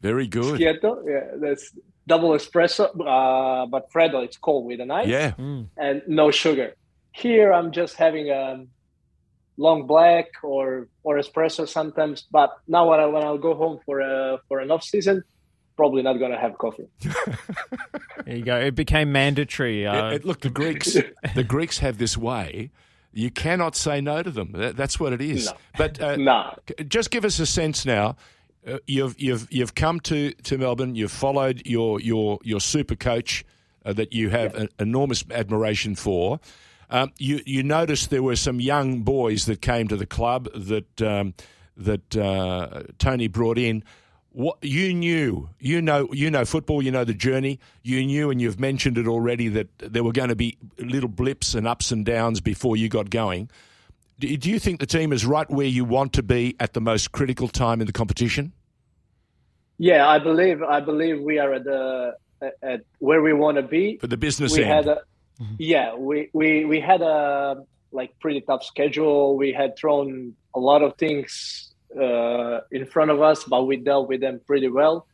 Very 0.00 0.26
good. 0.26 0.58
Schietto, 0.60 1.02
yeah, 1.06 1.36
that's 1.36 1.72
double 2.08 2.30
espresso, 2.30 2.88
uh, 3.06 3.66
but 3.66 3.90
Fredo, 3.92 4.24
it's 4.24 4.36
cold 4.36 4.66
with 4.66 4.80
an 4.80 4.90
ice. 4.90 5.06
Yeah. 5.06 5.32
Mm. 5.32 5.68
And 5.76 6.02
no 6.08 6.30
sugar. 6.30 6.74
Here 7.12 7.52
I'm 7.52 7.70
just 7.70 7.94
having 7.96 8.30
a 8.30 8.64
long 9.56 9.86
black 9.86 10.26
or 10.42 10.88
or 11.02 11.18
espresso 11.18 11.68
sometimes. 11.68 12.26
But 12.30 12.50
now 12.66 12.88
when 12.88 12.98
I 13.00 13.06
when 13.06 13.22
I'll 13.22 13.38
go 13.38 13.54
home 13.54 13.78
for 13.84 14.00
a 14.00 14.38
for 14.48 14.60
an 14.60 14.70
off 14.70 14.82
season, 14.82 15.22
probably 15.78 16.02
not 16.02 16.14
going 16.14 16.32
to 16.32 16.38
have 16.38 16.58
coffee. 16.58 16.88
there 18.24 18.36
you 18.36 18.44
go. 18.44 18.58
It 18.58 18.74
became 18.74 19.12
mandatory. 19.12 19.86
Uh... 19.86 20.08
It, 20.08 20.14
it, 20.14 20.24
look, 20.24 20.40
the 20.40 20.50
Greeks, 20.50 20.96
the 21.36 21.44
Greeks 21.44 21.78
have 21.78 21.98
this 21.98 22.18
way. 22.18 22.72
You 23.12 23.30
cannot 23.30 23.76
say 23.76 24.00
no 24.00 24.22
to 24.24 24.30
them. 24.30 24.52
That, 24.52 24.76
that's 24.76 24.98
what 24.98 25.12
it 25.12 25.20
is. 25.20 25.46
No. 25.46 25.52
But 25.78 26.00
uh, 26.00 26.16
no. 26.16 26.58
just 26.88 27.12
give 27.12 27.24
us 27.24 27.38
a 27.38 27.46
sense 27.46 27.86
now. 27.86 28.16
Uh, 28.66 28.78
you've 28.88 29.18
you've 29.18 29.46
you've 29.50 29.76
come 29.76 30.00
to, 30.00 30.32
to 30.32 30.58
Melbourne. 30.58 30.96
You've 30.96 31.12
followed 31.12 31.62
your 31.64 32.00
your 32.00 32.40
your 32.42 32.60
super 32.60 32.96
coach 32.96 33.44
uh, 33.84 33.92
that 33.92 34.12
you 34.12 34.30
have 34.30 34.54
yeah. 34.54 34.66
enormous 34.80 35.24
admiration 35.30 35.94
for. 35.94 36.40
Um, 36.90 37.12
you 37.18 37.40
you 37.46 37.62
noticed 37.62 38.10
there 38.10 38.22
were 38.22 38.36
some 38.36 38.60
young 38.60 39.02
boys 39.02 39.46
that 39.46 39.62
came 39.62 39.86
to 39.88 39.96
the 39.96 40.06
club 40.06 40.48
that 40.54 41.00
um, 41.00 41.34
that 41.76 42.16
uh, 42.16 42.82
Tony 42.98 43.28
brought 43.28 43.58
in. 43.58 43.84
What 44.32 44.58
you 44.62 44.92
knew, 44.94 45.48
you 45.58 45.80
know, 45.80 46.08
you 46.12 46.30
know 46.30 46.44
football. 46.44 46.82
You 46.82 46.90
know 46.90 47.04
the 47.04 47.14
journey. 47.14 47.58
You 47.82 48.04
knew, 48.04 48.30
and 48.30 48.40
you've 48.40 48.60
mentioned 48.60 48.98
it 48.98 49.06
already 49.06 49.48
that 49.48 49.68
there 49.78 50.04
were 50.04 50.12
going 50.12 50.28
to 50.28 50.36
be 50.36 50.58
little 50.78 51.08
blips 51.08 51.54
and 51.54 51.66
ups 51.66 51.90
and 51.90 52.04
downs 52.04 52.40
before 52.40 52.76
you 52.76 52.88
got 52.88 53.10
going. 53.10 53.50
Do, 54.20 54.28
you 54.28 54.58
think 54.58 54.80
the 54.80 54.86
team 54.86 55.12
is 55.12 55.24
right 55.24 55.48
where 55.48 55.66
you 55.66 55.84
want 55.84 56.12
to 56.14 56.24
be 56.24 56.56
at 56.58 56.72
the 56.72 56.80
most 56.80 57.12
critical 57.12 57.46
time 57.46 57.80
in 57.80 57.86
the 57.86 57.92
competition? 57.92 58.52
Yeah, 59.78 60.08
I 60.08 60.18
believe 60.18 60.62
I 60.62 60.80
believe 60.80 61.20
we 61.20 61.38
are 61.38 61.54
at 61.54 61.64
the 61.64 62.16
at 62.62 62.82
where 62.98 63.22
we 63.22 63.32
want 63.32 63.56
to 63.56 63.62
be 63.62 63.96
for 63.98 64.08
the 64.08 64.16
business 64.16 64.56
we 64.56 64.64
end. 64.64 64.72
Had 64.72 64.88
a. 64.88 64.98
Yeah, 65.56 65.94
we, 65.94 66.30
we 66.32 66.64
we 66.64 66.80
had 66.80 67.00
a 67.00 67.64
like 67.92 68.18
pretty 68.18 68.40
tough 68.40 68.64
schedule. 68.64 69.36
We 69.36 69.52
had 69.52 69.76
thrown 69.76 70.34
a 70.54 70.58
lot 70.58 70.82
of 70.82 70.96
things 70.96 71.67
uh, 71.96 72.60
in 72.70 72.86
front 72.86 73.10
of 73.10 73.20
us, 73.20 73.44
but 73.44 73.64
we 73.66 73.76
dealt 73.76 74.08
with 74.08 74.20
them 74.20 74.40
pretty 74.46 74.68
well. 74.68 75.06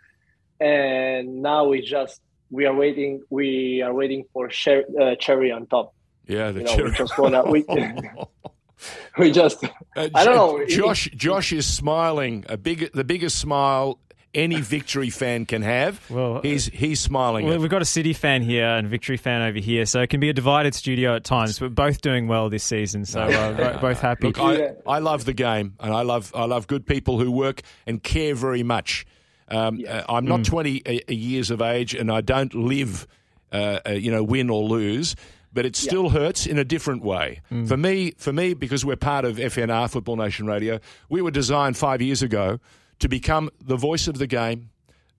And 0.60 1.42
now 1.42 1.66
we 1.66 1.82
just 1.82 2.20
we 2.50 2.66
are 2.66 2.74
waiting. 2.74 3.22
We 3.30 3.82
are 3.82 3.92
waiting 3.92 4.24
for 4.32 4.50
cher- 4.50 4.84
uh, 5.00 5.16
cherry 5.16 5.50
on 5.50 5.66
top. 5.66 5.94
Yeah, 6.26 6.52
the 6.52 6.60
you 6.60 6.66
know, 6.66 6.76
cherry. 6.76 6.90
We 6.90 6.96
just 6.96 7.18
wanna, 7.18 7.42
we, 7.44 7.64
we 9.18 9.32
just 9.32 9.64
uh, 9.64 10.08
I 10.14 10.24
don't 10.24 10.36
know. 10.36 10.66
Josh 10.66 11.08
Josh 11.14 11.52
is 11.52 11.66
smiling. 11.66 12.44
A 12.48 12.56
big 12.56 12.92
the 12.92 13.04
biggest 13.04 13.38
smile 13.38 13.98
any 14.34 14.60
Victory 14.60 15.10
fan 15.10 15.46
can 15.46 15.62
have. 15.62 16.10
Well, 16.10 16.40
he's 16.42 16.66
he's 16.66 17.00
smiling. 17.00 17.46
Well, 17.46 17.58
we've 17.58 17.70
got 17.70 17.82
a 17.82 17.86
City 17.86 18.12
fan 18.12 18.42
here 18.42 18.66
and 18.66 18.88
Victory 18.88 19.16
fan 19.16 19.42
over 19.42 19.58
here, 19.58 19.86
so 19.86 20.00
it 20.00 20.10
can 20.10 20.20
be 20.20 20.28
a 20.28 20.32
divided 20.32 20.74
studio 20.74 21.14
at 21.16 21.24
times. 21.24 21.60
We're 21.60 21.68
both 21.68 22.00
doing 22.00 22.26
well 22.28 22.48
this 22.48 22.64
season, 22.64 23.04
so 23.04 23.20
uh, 23.20 23.80
both 23.80 24.00
happy. 24.00 24.28
Look, 24.28 24.40
I, 24.40 24.74
I 24.86 24.98
love 24.98 25.24
the 25.24 25.32
game, 25.32 25.74
and 25.80 25.92
I 25.92 26.02
love 26.02 26.32
I 26.34 26.44
love 26.44 26.66
good 26.66 26.86
people 26.86 27.18
who 27.18 27.30
work 27.30 27.62
and 27.86 28.02
care 28.02 28.34
very 28.34 28.62
much. 28.62 29.06
Um, 29.48 29.76
yeah. 29.76 29.98
uh, 29.98 30.16
I'm 30.16 30.24
not 30.24 30.40
mm. 30.40 30.46
20 30.46 31.04
years 31.08 31.50
of 31.50 31.60
age, 31.60 31.94
and 31.94 32.10
I 32.10 32.22
don't 32.22 32.54
live, 32.54 33.06
uh, 33.52 33.80
uh, 33.86 33.90
you 33.90 34.10
know, 34.10 34.22
win 34.22 34.50
or 34.50 34.62
lose 34.62 35.16
but 35.52 35.64
it 35.64 35.76
still 35.76 36.06
yeah. 36.06 36.10
hurts 36.10 36.46
in 36.46 36.58
a 36.58 36.64
different 36.64 37.04
way. 37.04 37.40
Mm. 37.50 37.68
For 37.68 37.76
me, 37.76 38.10
for 38.18 38.32
me, 38.32 38.54
because 38.54 38.84
we're 38.84 38.96
part 38.96 39.24
of 39.24 39.36
FNR 39.36 39.88
Football 39.88 40.16
Nation 40.16 40.46
Radio, 40.46 40.80
we 41.08 41.22
were 41.22 41.30
designed 41.30 41.76
five 41.76 42.02
years 42.02 42.22
ago 42.22 42.58
to 42.98 43.08
become 43.08 43.50
the 43.60 43.76
voice 43.76 44.08
of 44.08 44.18
the 44.18 44.26
game, 44.26 44.70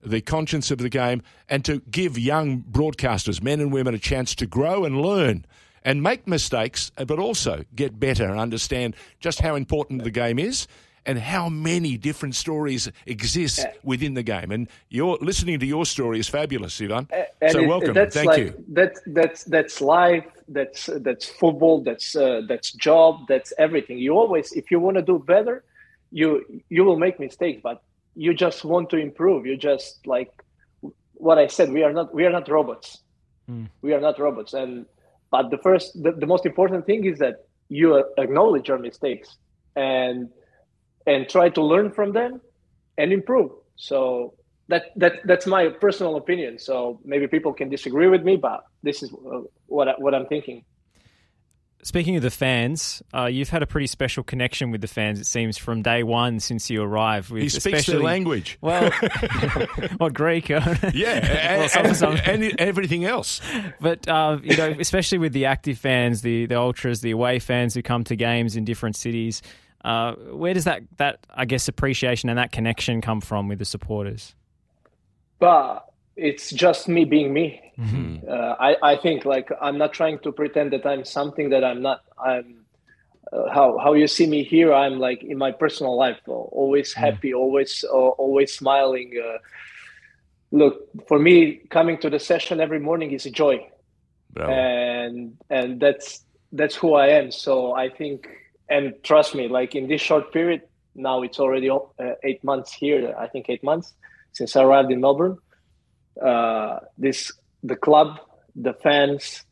the 0.02 0.20
conscience 0.20 0.70
of 0.70 0.78
the 0.78 0.88
game, 0.88 1.22
and 1.48 1.64
to 1.64 1.80
give 1.90 2.18
young 2.18 2.62
broadcasters, 2.62 3.42
men 3.42 3.60
and 3.60 3.72
women, 3.72 3.94
a 3.94 3.98
chance 3.98 4.34
to 4.36 4.46
grow 4.46 4.84
and 4.84 5.00
learn 5.00 5.44
and 5.84 6.02
make 6.02 6.26
mistakes, 6.26 6.90
but 7.06 7.18
also 7.18 7.64
get 7.74 7.98
better 8.00 8.24
and 8.24 8.40
understand 8.40 8.96
just 9.20 9.40
how 9.40 9.54
important 9.54 10.02
the 10.02 10.10
game 10.10 10.38
is 10.38 10.66
and 11.06 11.18
how 11.18 11.48
many 11.48 11.96
different 11.96 12.34
stories 12.34 12.90
exist 13.06 13.64
within 13.84 14.14
the 14.14 14.22
game. 14.22 14.50
And 14.50 14.68
you're 14.88 15.16
listening 15.20 15.60
to 15.60 15.66
your 15.66 15.86
story 15.86 16.18
is 16.18 16.28
fabulous, 16.28 16.80
Ivan. 16.80 17.08
And 17.40 17.52
so 17.52 17.60
it, 17.60 17.68
welcome. 17.68 17.94
Thank 17.94 18.26
like, 18.26 18.38
you. 18.38 18.64
That's 18.68 19.00
that's 19.06 19.44
that's 19.44 19.80
life. 19.80 20.26
That's 20.48 20.86
that's 20.86 21.26
football. 21.26 21.82
That's 21.82 22.16
uh, 22.16 22.42
that's 22.48 22.72
job. 22.72 23.28
That's 23.28 23.52
everything. 23.58 23.98
You 23.98 24.18
always, 24.18 24.52
if 24.52 24.70
you 24.70 24.80
want 24.80 24.96
to 24.96 25.02
do 25.02 25.18
better, 25.18 25.64
you 26.10 26.62
you 26.68 26.84
will 26.84 26.98
make 26.98 27.18
mistakes 27.20 27.60
but 27.62 27.82
you 28.14 28.32
just 28.32 28.64
want 28.64 28.90
to 28.90 28.96
improve. 28.96 29.46
You 29.46 29.56
just 29.56 30.06
like 30.06 30.30
what 31.18 31.38
i 31.38 31.46
said 31.46 31.70
we 31.70 31.82
are 31.82 31.92
not 31.92 32.14
we 32.14 32.24
are 32.24 32.30
not 32.30 32.48
robots. 32.48 33.02
Mm. 33.50 33.68
we 33.82 33.92
are 33.92 34.00
not 34.00 34.18
robots. 34.18 34.54
And 34.54 34.86
but 35.30 35.50
the 35.50 35.58
first 35.58 36.02
the, 36.02 36.12
the 36.12 36.26
most 36.26 36.46
important 36.46 36.86
thing 36.86 37.04
is 37.04 37.18
that 37.18 37.46
you 37.68 38.04
acknowledge 38.18 38.68
your 38.68 38.78
mistakes 38.78 39.36
and 39.74 40.28
and 41.06 41.28
try 41.28 41.48
to 41.50 41.62
learn 41.62 41.90
from 41.92 42.12
them 42.12 42.40
and 42.98 43.12
improve. 43.12 43.50
So 43.76 44.34
that 44.68 44.84
that 44.96 45.14
that's 45.24 45.46
my 45.46 45.68
personal 45.68 46.16
opinion. 46.16 46.58
So 46.58 47.00
maybe 47.04 47.28
people 47.28 47.52
can 47.52 47.68
disagree 47.68 48.08
with 48.08 48.22
me 48.22 48.36
but 48.36 48.64
this 48.82 49.02
is 49.02 49.10
what 49.66 49.88
I, 49.88 49.94
what 49.98 50.14
i'm 50.14 50.26
thinking 50.26 50.64
Speaking 51.86 52.16
of 52.16 52.22
the 52.22 52.32
fans, 52.32 53.00
uh, 53.14 53.26
you've 53.26 53.48
had 53.48 53.62
a 53.62 53.66
pretty 53.66 53.86
special 53.86 54.24
connection 54.24 54.72
with 54.72 54.80
the 54.80 54.88
fans. 54.88 55.20
It 55.20 55.26
seems 55.26 55.56
from 55.56 55.82
day 55.82 56.02
one 56.02 56.40
since 56.40 56.68
you 56.68 56.82
arrived. 56.82 57.30
With 57.30 57.44
he 57.44 57.48
speaks 57.48 57.86
their 57.86 58.00
language. 58.00 58.58
Well, 58.60 58.90
what 59.98 60.12
Greek? 60.12 60.48
yeah, 60.48 60.58
and, 60.92 61.60
well, 61.60 61.68
some, 61.68 61.94
some. 61.94 62.16
and, 62.26 62.60
everything 62.60 63.04
else. 63.04 63.40
But 63.80 64.08
uh, 64.08 64.38
you 64.42 64.56
know, 64.56 64.74
especially 64.80 65.18
with 65.18 65.32
the 65.32 65.44
active 65.44 65.78
fans, 65.78 66.22
the 66.22 66.46
the 66.46 66.56
ultras, 66.56 67.02
the 67.02 67.12
away 67.12 67.38
fans 67.38 67.74
who 67.74 67.82
come 67.82 68.02
to 68.02 68.16
games 68.16 68.56
in 68.56 68.64
different 68.64 68.96
cities. 68.96 69.40
Uh, 69.84 70.14
where 70.32 70.54
does 70.54 70.64
that 70.64 70.82
that 70.96 71.20
I 71.32 71.44
guess 71.44 71.68
appreciation 71.68 72.28
and 72.30 72.38
that 72.40 72.50
connection 72.50 73.00
come 73.00 73.20
from 73.20 73.46
with 73.46 73.60
the 73.60 73.64
supporters? 73.64 74.34
But 75.38 75.88
it's 76.16 76.50
just 76.50 76.88
me 76.88 77.04
being 77.04 77.32
me. 77.32 77.65
Mm-hmm. 77.78 78.28
Uh, 78.28 78.54
I, 78.58 78.92
I 78.92 78.96
think 78.96 79.24
like 79.24 79.50
I'm 79.60 79.76
not 79.76 79.92
trying 79.92 80.18
to 80.20 80.32
pretend 80.32 80.72
that 80.72 80.86
I'm 80.86 81.04
something 81.04 81.50
that 81.50 81.62
I'm 81.62 81.82
not. 81.82 82.02
I'm 82.18 82.64
uh, 83.32 83.50
how 83.52 83.76
how 83.78 83.92
you 83.92 84.06
see 84.06 84.26
me 84.26 84.44
here. 84.44 84.72
I'm 84.72 84.98
like 84.98 85.22
in 85.22 85.36
my 85.36 85.52
personal 85.52 85.96
life, 85.96 86.18
always 86.26 86.94
mm. 86.94 86.98
happy, 86.98 87.30
mm. 87.32 87.38
always 87.38 87.84
uh, 87.84 87.92
always 87.92 88.54
smiling. 88.54 89.12
Uh, 89.22 89.38
look, 90.52 90.88
for 91.06 91.18
me, 91.18 91.56
coming 91.70 91.98
to 91.98 92.08
the 92.08 92.18
session 92.18 92.60
every 92.60 92.80
morning 92.80 93.12
is 93.12 93.26
a 93.26 93.30
joy, 93.30 93.66
Bravo. 94.32 94.52
and 94.52 95.36
and 95.50 95.78
that's 95.78 96.24
that's 96.52 96.76
who 96.76 96.94
I 96.94 97.08
am. 97.08 97.30
So 97.30 97.74
I 97.74 97.90
think, 97.90 98.26
and 98.70 98.94
trust 99.02 99.34
me, 99.34 99.48
like 99.48 99.74
in 99.74 99.86
this 99.86 100.00
short 100.00 100.32
period, 100.32 100.62
now 100.94 101.22
it's 101.22 101.38
already 101.38 101.68
uh, 101.68 101.82
eight 102.22 102.42
months 102.42 102.72
here. 102.72 103.14
I 103.18 103.26
think 103.26 103.50
eight 103.50 103.62
months 103.62 103.92
since 104.32 104.56
I 104.56 104.62
arrived 104.62 104.90
in 104.90 105.00
Melbourne 105.00 105.36
uh, 106.22 106.80
this 106.98 107.32
the 107.66 107.76
club, 107.76 108.20
the 108.54 108.74
fans, 108.74 109.44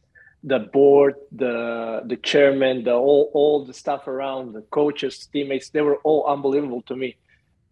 the 0.42 0.58
board, 0.58 1.14
the 1.32 2.02
the 2.06 2.16
chairman, 2.16 2.84
the 2.84 2.94
all 2.94 3.30
all 3.34 3.64
the 3.64 3.74
stuff 3.74 4.06
around, 4.06 4.52
the 4.52 4.62
coaches, 4.62 5.26
teammates, 5.32 5.70
they 5.70 5.80
were 5.80 5.96
all 6.04 6.26
unbelievable 6.26 6.82
to 6.82 6.96
me. 6.96 7.16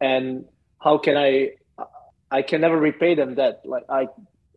And 0.00 0.46
how 0.80 0.98
can 0.98 1.16
I 1.16 1.52
I 2.32 2.40
can 2.40 2.62
never 2.62 2.78
repay 2.78 3.14
them 3.14 3.34
that. 3.36 3.60
Like 3.64 3.84
I 3.90 4.08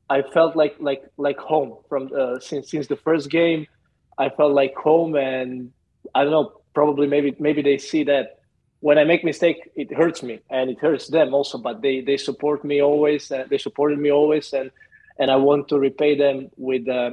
I 0.09 0.21
felt 0.21 0.55
like 0.55 0.75
like 0.79 1.03
like 1.17 1.37
home 1.37 1.77
from 1.89 2.09
uh, 2.17 2.39
since 2.39 2.71
since 2.71 2.87
the 2.87 2.95
first 2.95 3.29
game. 3.29 3.67
I 4.17 4.29
felt 4.29 4.53
like 4.53 4.73
home, 4.75 5.15
and 5.15 5.71
I 6.15 6.23
don't 6.23 6.31
know. 6.31 6.61
Probably 6.73 7.07
maybe 7.07 7.35
maybe 7.37 7.61
they 7.61 7.77
see 7.77 8.05
that 8.05 8.39
when 8.79 8.97
I 8.97 9.03
make 9.03 9.23
mistake, 9.25 9.57
it 9.75 9.93
hurts 9.93 10.23
me 10.23 10.39
and 10.49 10.69
it 10.69 10.79
hurts 10.79 11.07
them 11.07 11.33
also. 11.33 11.57
But 11.57 11.81
they 11.81 11.99
they 11.99 12.15
support 12.15 12.63
me 12.63 12.81
always. 12.81 13.29
Uh, 13.29 13.43
they 13.49 13.57
supported 13.57 13.99
me 13.99 14.09
always, 14.09 14.53
and 14.53 14.71
and 15.17 15.31
I 15.31 15.35
want 15.37 15.69
to 15.69 15.79
repay 15.79 16.17
them 16.17 16.49
with 16.57 16.87
uh, 16.87 17.11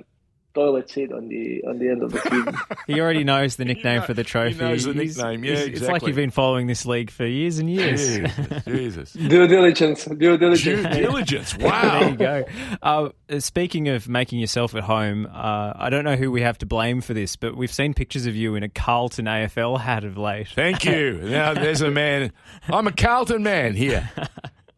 toilet 0.54 0.90
seat 0.90 1.12
on 1.12 1.28
the 1.28 1.62
on 1.66 1.78
the 1.78 1.88
end 1.88 2.02
of 2.02 2.12
the 2.12 2.20
season. 2.30 2.56
he 2.86 3.00
already 3.00 3.24
knows 3.24 3.56
the 3.56 3.64
nickname 3.64 4.00
know, 4.00 4.06
for 4.06 4.14
the 4.14 4.24
trophy. 4.24 4.54
He 4.54 4.60
knows 4.60 4.84
the 4.84 4.94
nickname. 4.94 5.44
Yeah, 5.44 5.52
exactly. 5.52 5.72
It's 5.72 5.88
like 5.88 6.02
you've 6.06 6.16
been 6.16 6.30
following 6.30 6.66
this 6.66 6.84
league 6.86 7.10
for 7.10 7.26
years 7.26 7.58
and 7.58 7.70
years. 7.70 8.00
Jesus, 8.00 8.64
Jesus. 8.64 9.12
due 9.28 9.46
diligence. 9.46 10.04
Due 10.04 10.36
diligence. 10.36 10.62
Due 10.62 10.82
diligence. 10.82 11.56
Wow. 11.56 11.98
there 12.00 12.10
you 12.10 12.16
go. 12.16 12.44
Uh, 12.82 13.38
speaking 13.38 13.88
of 13.88 14.08
making 14.08 14.38
yourself 14.38 14.74
at 14.74 14.84
home, 14.84 15.26
uh, 15.26 15.72
I 15.74 15.88
don't 15.90 16.04
know 16.04 16.16
who 16.16 16.30
we 16.30 16.42
have 16.42 16.58
to 16.58 16.66
blame 16.66 17.00
for 17.00 17.14
this, 17.14 17.36
but 17.36 17.56
we've 17.56 17.72
seen 17.72 17.94
pictures 17.94 18.26
of 18.26 18.36
you 18.36 18.54
in 18.54 18.62
a 18.62 18.68
Carlton 18.68 19.26
AFL 19.26 19.80
hat 19.80 20.04
of 20.04 20.18
late. 20.18 20.48
Thank 20.48 20.84
you. 20.84 21.20
Now 21.22 21.54
there's 21.54 21.80
a 21.80 21.90
man. 21.90 22.32
I'm 22.68 22.86
a 22.86 22.92
Carlton 22.92 23.42
man 23.42 23.74
here. 23.74 24.10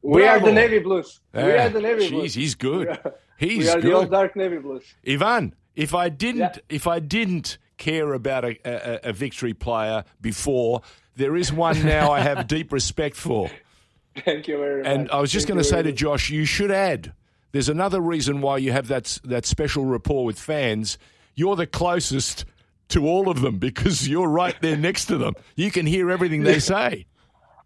We 0.04 0.20
Bravo. 0.20 0.36
are 0.36 0.48
the 0.48 0.52
Navy 0.52 0.78
Blues. 0.80 1.20
we 1.32 1.40
are 1.40 1.70
the 1.70 1.80
Navy 1.80 2.00
geez, 2.02 2.10
Blues. 2.10 2.34
he's 2.34 2.54
good. 2.54 2.98
He's 3.36 3.64
we 3.64 3.68
are 3.68 3.74
good. 3.80 3.84
the 3.84 3.92
old 3.94 4.10
dark 4.10 4.36
Navy 4.36 4.58
Blues. 4.58 4.84
Ivan, 5.08 5.56
if 5.74 5.92
I 5.92 6.08
didn't, 6.08 6.40
yeah. 6.40 6.56
if 6.68 6.86
I 6.86 7.00
didn't 7.00 7.58
care 7.78 8.12
about 8.12 8.44
a, 8.44 8.56
a, 8.64 9.10
a, 9.10 9.12
victory 9.12 9.54
player 9.54 10.04
before, 10.20 10.82
there 11.16 11.34
is 11.34 11.52
one 11.52 11.84
now 11.84 12.12
I 12.12 12.20
have 12.20 12.46
deep 12.46 12.70
respect 12.72 13.16
for. 13.16 13.50
Thank 14.24 14.46
you 14.46 14.58
very 14.58 14.82
much. 14.82 14.92
And 14.92 15.10
I 15.10 15.20
was 15.20 15.32
just 15.32 15.48
going 15.48 15.58
to 15.58 15.64
say 15.64 15.82
to 15.82 15.90
Josh, 15.90 16.30
you 16.30 16.44
should 16.44 16.70
add. 16.70 17.12
There's 17.50 17.68
another 17.68 18.00
reason 18.00 18.40
why 18.40 18.58
you 18.58 18.70
have 18.72 18.88
that 18.88 19.18
that 19.24 19.46
special 19.46 19.84
rapport 19.84 20.24
with 20.24 20.38
fans. 20.38 20.98
You're 21.34 21.56
the 21.56 21.66
closest 21.66 22.44
to 22.90 23.08
all 23.08 23.28
of 23.28 23.40
them 23.40 23.58
because 23.58 24.06
you're 24.06 24.28
right 24.28 24.54
there 24.60 24.76
next 24.76 25.06
to 25.06 25.18
them. 25.18 25.34
You 25.56 25.70
can 25.70 25.86
hear 25.86 26.10
everything 26.10 26.42
they 26.42 26.58
say. 26.60 27.06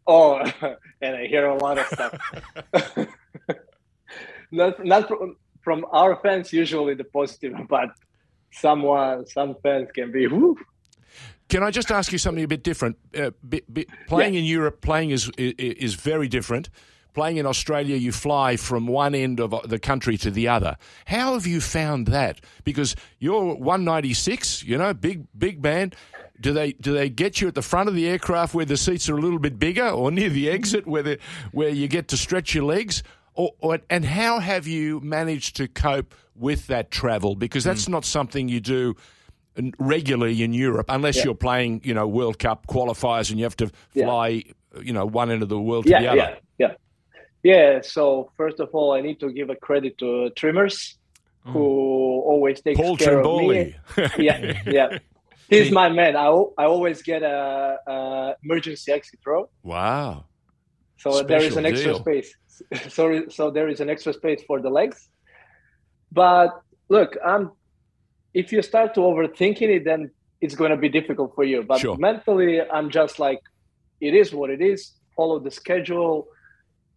Oh, 0.09 0.39
and 1.03 1.17
I 1.17 1.27
hear 1.27 1.47
a 1.47 1.57
lot 1.57 1.79
of 1.79 1.87
stuff. 1.87 2.19
not 4.51 4.85
not 4.85 5.11
from, 5.61 5.85
our 5.93 6.19
fans 6.23 6.51
usually 6.51 6.95
the 6.95 7.05
positive, 7.05 7.53
but 7.69 7.91
someone 8.51 9.27
some 9.27 9.55
fans 9.63 9.89
can 9.95 10.11
be. 10.11 10.27
Whoo. 10.27 10.57
Can 11.51 11.63
I 11.63 11.71
just 11.71 11.91
ask 11.91 12.11
you 12.11 12.19
something 12.19 12.43
a 12.43 12.49
bit 12.49 12.63
different? 12.65 12.97
Uh, 13.15 13.31
playing 14.07 14.35
yeah. 14.35 14.41
in 14.41 14.47
Europe, 14.47 14.81
playing 14.81 15.11
is, 15.11 15.31
is 15.37 15.55
is 15.59 15.95
very 15.95 16.29
different. 16.29 16.71
Playing 17.19 17.39
in 17.39 17.47
Australia, 17.47 17.97
you 17.97 18.13
fly 18.13 18.57
from 18.57 18.87
one 18.87 19.13
end 19.13 19.41
of 19.41 19.53
the 19.69 19.81
country 19.81 20.17
to 20.19 20.31
the 20.31 20.47
other. 20.47 20.77
How 21.05 21.33
have 21.33 21.49
you 21.49 21.61
found 21.61 22.07
that? 22.07 22.41
Because 22.63 22.95
you're 23.19 23.57
196, 23.57 24.63
you 24.63 24.79
know, 24.79 24.95
big 24.95 25.27
big 25.37 25.61
man. 25.61 25.95
Do 26.41 26.53
they 26.53 26.75
do 26.75 26.93
they 26.93 27.09
get 27.09 27.41
you 27.41 27.49
at 27.49 27.57
the 27.57 27.63
front 27.63 27.89
of 27.89 27.97
the 27.97 28.07
aircraft 28.07 28.55
where 28.55 28.65
the 28.65 28.77
seats 28.77 29.09
are 29.09 29.17
a 29.17 29.21
little 29.21 29.41
bit 29.41 29.59
bigger, 29.59 29.89
or 29.89 30.13
near 30.13 30.29
the 30.29 30.49
exit 30.49 30.87
where 30.87 31.03
the, 31.03 31.19
where 31.51 31.71
you 31.71 31.89
get 31.89 32.07
to 32.07 32.17
stretch 32.17 32.55
your 32.55 32.63
legs? 32.63 33.03
Or, 33.35 33.51
or, 33.59 33.81
and 33.91 34.05
how 34.05 34.39
have 34.39 34.69
you 34.69 35.01
managed 35.01 35.57
to 35.57 35.67
cope 35.67 36.15
with 36.37 36.69
that 36.69 36.93
travel? 36.93 37.35
Because 37.35 37.65
that's 37.65 37.87
mm. 37.87 37.89
not 37.89 38.05
something 38.05 38.49
you 38.49 38.61
do 38.61 38.95
regularly 39.81 40.45
in 40.45 40.53
Europe, 40.53 40.87
unless 40.89 41.17
yeah. 41.17 41.25
you're 41.25 41.35
playing, 41.35 41.81
you 41.83 41.95
know, 41.95 42.07
World 42.07 42.39
Cup 42.39 42.69
qualifiers 42.69 43.31
and 43.31 43.41
you 43.41 43.45
have 43.45 43.57
to 43.57 43.73
fly, 43.93 44.29
yeah. 44.29 44.83
you 44.83 44.93
know, 44.93 45.05
one 45.05 45.33
end 45.33 45.43
of 45.43 45.49
the 45.49 45.61
world 45.61 45.87
to 45.87 45.91
yeah, 45.91 46.01
the 46.01 46.09
other. 46.11 46.39
Yeah. 47.43 47.81
So 47.83 48.31
first 48.37 48.61
of 48.61 48.71
all, 48.73 48.93
I 48.93 49.01
need 49.01 49.21
to 49.21 49.33
give 49.33 49.51
a 49.51 49.57
credit 49.57 49.99
to 49.99 50.31
Trimmers, 50.31 50.97
mm. 51.47 51.53
who 51.53 52.23
always 52.27 52.61
takes 52.61 52.81
Paul 52.81 52.97
care 52.97 53.23
Trimboli. 53.23 53.75
of 53.97 54.19
me. 54.19 54.25
yeah, 54.25 54.63
yeah. 54.67 54.99
He's 55.49 55.73
my 55.73 55.89
man. 55.89 56.15
I, 56.15 56.27
I 56.59 56.65
always 56.67 57.01
get 57.01 57.23
a, 57.23 57.79
a 57.87 58.35
emergency 58.45 58.93
exit 58.93 59.21
row. 59.27 59.49
Wow. 59.63 60.27
So 60.99 61.11
Special 61.13 61.27
there 61.27 61.43
is 61.43 61.57
an 61.57 61.65
extra 61.65 61.93
deal. 61.93 62.01
space. 62.01 62.35
Sorry, 62.89 63.25
so 63.31 63.51
there 63.51 63.69
is 63.69 63.81
an 63.81 63.89
extra 63.89 64.13
space 64.13 64.43
for 64.47 64.61
the 64.61 64.69
legs. 64.69 65.09
But 66.13 66.61
look, 66.89 67.17
I'm 67.25 67.53
if 68.35 68.53
you 68.53 68.63
start 68.63 68.95
to 68.95 69.01
overthinking 69.01 69.71
it, 69.77 69.85
then 69.85 70.11
it's 70.41 70.55
going 70.55 70.71
to 70.71 70.77
be 70.77 70.89
difficult 70.89 71.35
for 71.35 71.45
you. 71.45 71.63
But 71.63 71.81
sure. 71.81 71.97
mentally, 71.97 72.61
I'm 72.61 72.91
just 72.91 73.19
like, 73.19 73.41
it 74.01 74.15
is 74.15 74.33
what 74.33 74.51
it 74.51 74.61
is. 74.61 74.93
Follow 75.17 75.39
the 75.39 75.51
schedule. 75.51 76.29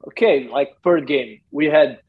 Okay, 0.07 0.47
like 0.47 0.81
per 0.81 0.99
game, 1.01 1.41
we 1.51 1.65
had 1.65 1.99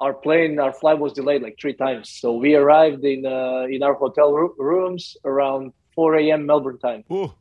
our 0.00 0.12
plane, 0.12 0.58
our 0.58 0.72
flight 0.72 0.98
was 0.98 1.12
delayed 1.12 1.42
like 1.42 1.56
three 1.60 1.74
times. 1.74 2.10
So 2.10 2.32
we 2.36 2.54
arrived 2.54 3.04
in 3.04 3.24
uh, 3.24 3.66
in 3.70 3.82
our 3.82 3.94
hotel 3.94 4.32
ro- 4.32 4.54
rooms 4.58 5.16
around 5.24 5.72
4 5.94 6.16
a.m. 6.16 6.46
Melbourne 6.46 6.78
time, 6.78 7.04
Ooh. 7.12 7.32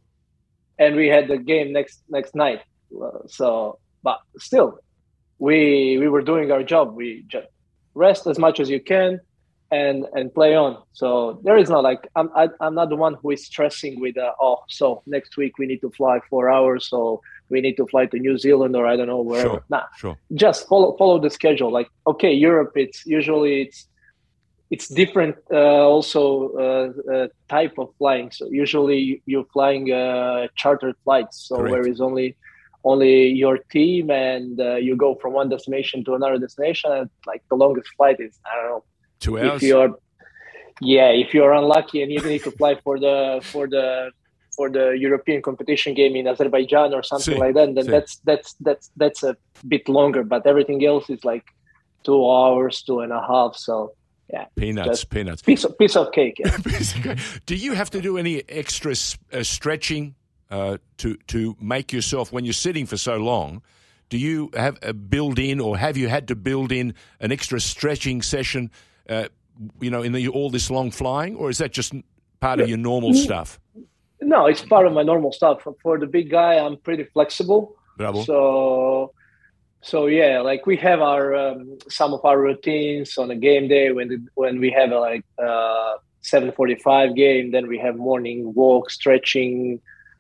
and 0.78 0.96
we 0.96 1.08
had 1.08 1.28
the 1.28 1.38
game 1.38 1.74
next 1.74 2.04
next 2.10 2.36
night. 2.36 2.62
So, 3.28 3.80
but 4.04 4.20
still, 4.38 4.80
we 5.40 5.98
we 5.98 6.08
were 6.08 6.22
doing 6.22 6.52
our 6.52 6.64
job. 6.64 6.96
We 6.96 7.26
just 7.28 7.48
rest 7.96 8.28
as 8.28 8.38
much 8.38 8.60
as 8.60 8.70
you 8.70 8.80
can 8.80 9.20
and 9.72 10.06
and 10.14 10.34
play 10.34 10.56
on. 10.56 10.82
So 10.94 11.40
there 11.44 11.58
is 11.58 11.70
not 11.70 11.84
like 11.84 12.08
I'm 12.16 12.30
I, 12.36 12.44
am 12.44 12.50
i 12.62 12.68
am 12.68 12.76
not 12.76 12.90
the 12.90 12.96
one 12.96 13.16
who 13.22 13.32
is 13.32 13.46
stressing 13.46 14.00
with 14.00 14.18
uh, 14.18 14.32
oh 14.40 14.60
so 14.70 15.02
next 15.06 15.38
week 15.38 15.58
we 15.58 15.66
need 15.66 15.82
to 15.82 15.92
fly 15.92 16.20
four 16.30 16.50
hours 16.50 16.88
so 16.90 17.22
we 17.50 17.62
need 17.62 17.78
to 17.78 17.86
fly 17.88 18.06
to 18.08 18.18
New 18.18 18.38
Zealand 18.38 18.76
or 18.76 18.88
I 18.88 18.96
don't 18.96 19.08
know 19.08 19.22
wherever. 19.22 19.50
Sure, 19.50 19.64
nah, 19.70 19.84
sure. 19.98 20.18
Just 20.34 20.68
follow 20.68 20.96
follow 20.98 21.20
the 21.20 21.30
schedule. 21.30 21.72
Like 21.72 21.90
okay, 22.08 22.34
Europe 22.34 22.74
it's 22.76 23.06
usually 23.06 23.62
it's 23.62 23.88
it's 24.72 24.88
different 24.88 25.36
uh, 25.52 25.88
also 25.88 26.52
uh, 26.66 27.14
uh, 27.14 27.28
type 27.50 27.76
of 27.78 27.90
flying. 27.98 28.32
So 28.32 28.48
usually 28.50 29.22
you're 29.26 29.46
flying 29.54 29.92
uh, 29.92 30.48
chartered 30.56 30.96
flights. 31.04 31.48
So 31.48 31.58
Correct. 31.58 31.72
where 31.72 31.88
is 31.88 32.02
only 32.02 32.36
only 32.84 33.30
your 33.30 33.58
team 33.58 34.12
and 34.12 34.60
uh, 34.60 34.76
you 34.76 34.96
go 34.96 35.16
from 35.16 35.34
one 35.34 35.50
destination 35.50 36.04
to 36.06 36.14
another 36.14 36.38
destination. 36.38 36.92
And, 36.92 37.10
like 37.26 37.44
the 37.50 37.56
longest 37.56 37.90
flight 37.98 38.20
is 38.20 38.40
I 38.46 38.56
don't 38.56 38.70
know 38.70 38.84
two 39.20 39.40
hours. 39.40 39.62
If 39.62 39.68
you're 39.70 39.98
yeah, 40.82 41.10
if 41.10 41.34
you're 41.34 41.54
unlucky 41.54 42.02
and 42.04 42.12
you 42.12 42.20
need 42.22 42.44
to 42.44 42.52
fly 42.52 42.76
for 42.84 43.00
the 43.00 43.40
for 43.44 43.68
the 43.68 44.12
for 44.56 44.70
the 44.70 44.92
European 44.98 45.42
competition 45.42 45.94
game 45.94 46.16
in 46.16 46.28
Azerbaijan 46.28 46.94
or 46.94 47.04
something 47.04 47.36
See, 47.36 47.40
like 47.40 47.54
that, 47.56 47.76
then 47.76 47.86
see. 47.86 47.92
that's 47.92 48.18
that's 48.24 48.56
that's 48.60 48.92
that's 48.96 49.24
a 49.24 49.36
bit 49.68 49.88
longer. 49.88 50.24
But 50.24 50.46
everything 50.46 50.86
else 50.86 51.10
is 51.10 51.24
like 51.24 51.44
two 52.04 52.30
hours, 52.30 52.84
two 52.84 53.00
and 53.02 53.12
a 53.12 53.22
half. 53.22 53.56
So 53.56 53.94
yeah, 54.32 54.46
Peanuts, 54.56 55.04
peanuts. 55.06 55.42
piece 55.42 55.64
of 55.64 55.78
piece 55.78 55.96
of 55.96 56.12
cake. 56.12 56.40
Yeah. 56.40 57.16
do 57.46 57.56
you 57.56 57.74
have 57.74 57.90
to 57.92 58.02
do 58.02 58.18
any 58.18 58.44
extra 58.50 58.92
s- 58.92 59.18
uh, 59.32 59.44
stretching 59.44 60.16
uh, 60.50 60.78
to 60.98 61.16
to 61.28 61.56
make 61.62 61.94
yourself 61.94 62.32
when 62.32 62.44
you're 62.44 62.54
sitting 62.54 62.86
for 62.86 62.98
so 62.98 63.18
long? 63.18 63.62
Do 64.10 64.18
you 64.18 64.52
have 64.56 64.78
a 64.84 64.94
build 64.94 65.40
in, 65.40 65.60
or 65.60 65.78
have 65.78 65.98
you 65.98 66.08
had 66.10 66.28
to 66.28 66.36
build 66.36 66.72
in 66.72 66.94
an 67.20 67.32
extra 67.32 67.60
stretching 67.60 68.22
session? 68.22 68.72
Uh, 69.10 69.28
you 69.80 69.90
know, 69.90 70.02
in 70.02 70.12
the, 70.12 70.28
all 70.28 70.50
this 70.50 70.70
long 70.70 70.92
flying, 70.92 71.36
or 71.36 71.50
is 71.50 71.60
that 71.60 71.72
just 71.72 71.94
part 72.40 72.60
of 72.60 72.68
your 72.68 72.78
normal 72.78 73.14
stuff? 73.14 73.60
No, 74.22 74.48
it's 74.48 74.62
part 74.62 74.88
of 74.88 74.94
my 74.94 75.04
normal 75.04 75.32
stuff. 75.32 75.66
For 75.82 75.98
the 75.98 76.08
big 76.08 76.30
guy, 76.30 76.56
I'm 76.56 76.78
pretty 76.78 77.06
flexible. 77.06 77.76
Bravo. 77.98 78.24
So, 78.24 79.14
so 79.82 80.08
yeah, 80.08 80.42
like 80.42 80.66
we 80.66 80.76
have 80.78 81.02
our 81.02 81.36
um, 81.36 81.78
some 81.90 82.14
of 82.14 82.26
our 82.26 82.40
routines 82.40 83.18
on 83.18 83.32
a 83.32 83.36
game 83.36 83.68
day 83.68 83.92
when 83.92 84.08
the, 84.10 84.28
when 84.34 84.60
we 84.60 84.72
have 84.72 84.92
a 84.92 85.00
like 85.00 85.26
uh, 85.38 85.96
7:45 86.24 87.16
game, 87.16 87.52
then 87.52 87.68
we 87.68 87.78
have 87.78 87.96
morning 87.96 88.54
walk, 88.56 88.90
stretching, 88.90 89.80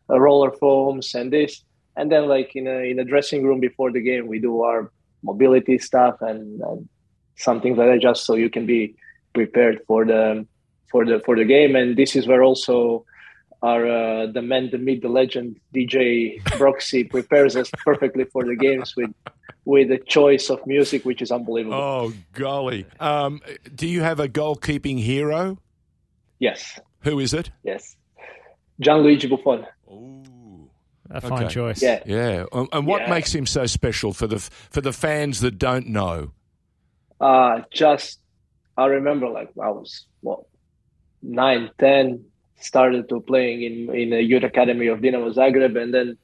uh, 0.09 0.19
roller 0.19 0.51
foams, 0.51 1.15
and 1.15 1.33
this, 1.33 1.63
and 1.97 2.11
then 2.11 2.27
like 2.27 2.55
in 2.55 2.67
a 2.67 2.91
in 2.91 2.99
a 2.99 3.05
dressing 3.05 3.43
room 3.43 3.59
before 3.59 3.91
the 3.91 4.01
game, 4.01 4.27
we 4.27 4.39
do 4.39 4.61
our 4.61 4.91
mobility 5.23 5.79
stuff 5.79 6.21
and, 6.21 6.61
and 6.61 6.87
something 7.37 7.75
like 7.75 7.87
that, 7.89 8.01
just 8.01 8.25
so 8.25 8.35
you 8.35 8.49
can 8.49 8.65
be 8.65 8.95
prepared 9.33 9.81
for 9.87 10.05
the 10.05 10.45
for 10.91 11.05
the 11.05 11.19
for 11.25 11.35
the 11.35 11.45
game. 11.45 11.75
And 11.75 11.95
this 11.97 12.15
is 12.15 12.27
where 12.27 12.43
also 12.43 13.05
our 13.61 13.85
uh, 13.87 14.27
the 14.27 14.41
man, 14.41 14.69
the 14.71 14.77
myth, 14.77 15.01
the 15.01 15.09
legend 15.09 15.57
DJ 15.73 16.41
Broxy 16.43 17.09
prepares 17.15 17.55
us 17.55 17.69
perfectly 17.83 18.25
for 18.25 18.43
the 18.43 18.55
games 18.55 18.95
with 18.95 19.11
with 19.65 19.91
a 19.91 19.97
choice 19.97 20.49
of 20.49 20.65
music 20.67 21.03
which 21.05 21.21
is 21.21 21.31
unbelievable. 21.31 21.75
Oh 21.75 22.13
golly! 22.33 22.85
Um, 22.99 23.41
do 23.73 23.87
you 23.87 24.01
have 24.01 24.19
a 24.19 24.27
goalkeeping 24.29 24.99
hero? 24.99 25.57
Yes. 26.39 26.79
Who 27.01 27.19
is 27.19 27.33
it? 27.33 27.49
Yes, 27.63 27.95
Gianluigi 28.81 29.29
Buffon. 29.29 29.65
Ooh. 29.91 30.69
A 31.11 31.21
fine 31.21 31.43
Okay. 31.43 31.53
choice. 31.53 31.81
Yeah. 31.83 32.01
Yeah, 32.05 32.45
and 32.51 32.67
and 32.71 32.87
what 32.87 33.03
Yeah. 33.03 33.09
makes 33.11 33.33
him 33.33 33.45
so 33.45 33.65
special 33.67 34.11
for 34.11 34.27
the 34.27 34.39
for 34.39 34.81
the 34.81 34.91
fans 34.93 35.39
that 35.41 35.57
don't 35.59 35.87
know? 35.87 36.31
Uh 37.19 37.61
just 37.71 38.19
I 38.77 38.85
remember 38.87 39.27
like 39.29 39.49
I 39.61 39.69
was 39.69 40.05
what 40.21 40.41
nine, 41.21 41.71
ten, 41.79 42.25
started 42.59 43.07
to 43.09 43.19
playing 43.21 43.63
in 43.63 43.95
in 43.95 44.13
a 44.13 44.19
youth 44.19 44.43
academy 44.43 44.87
of 44.87 44.99
Dinamo 44.99 45.33
Zagreb, 45.33 45.81
and 45.81 45.93
then 45.93 46.17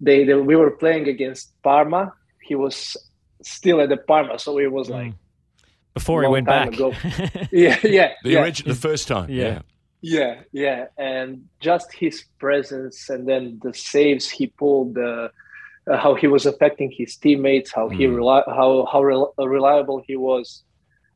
they, 0.00 0.24
they 0.24 0.34
we 0.34 0.56
were 0.56 0.70
playing 0.70 1.08
against 1.08 1.52
Parma. 1.62 2.12
He 2.42 2.54
was 2.54 2.96
still 3.42 3.80
at 3.80 3.88
the 3.88 3.96
Parma, 3.96 4.38
so 4.38 4.58
it 4.58 4.72
was 4.72 4.88
like 4.90 5.12
Before 5.94 6.22
he 6.22 6.28
went 6.28 6.46
time 6.48 6.70
back. 6.70 6.74
ago. 6.74 6.92
yeah, 7.52 7.78
yeah, 7.84 8.12
The 8.24 8.30
yeah. 8.30 8.42
origi- 8.46 8.64
the 8.64 8.74
first 8.74 9.06
time. 9.08 9.28
Yeah. 9.30 9.60
Yeah, 10.04 10.40
yeah, 10.50 10.86
and 10.98 11.46
just 11.60 11.92
his 11.92 12.24
presence, 12.40 13.08
and 13.08 13.28
then 13.28 13.60
the 13.62 13.72
saves 13.72 14.28
he 14.28 14.48
pulled, 14.48 14.98
uh, 14.98 15.28
uh, 15.90 15.96
how 15.96 16.14
he 16.14 16.26
was 16.26 16.46
affecting 16.46 16.90
his 16.96 17.16
teammates, 17.16 17.72
how 17.72 17.88
he 17.88 18.04
Mm. 18.06 18.16
reli- 18.18 18.46
how 18.58 18.86
how 18.92 19.02
rel- 19.02 19.34
reliable 19.38 20.02
he 20.06 20.16
was, 20.16 20.64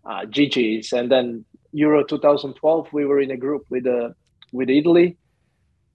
uh, 0.08 0.22
GG's, 0.26 0.92
and 0.92 1.10
then 1.10 1.44
Euro 1.72 2.02
2012, 2.04 2.92
we 2.92 3.04
were 3.04 3.20
in 3.20 3.30
a 3.30 3.36
group 3.36 3.62
with 3.70 3.86
uh, 3.86 4.10
with 4.52 4.70
Italy, 4.70 5.16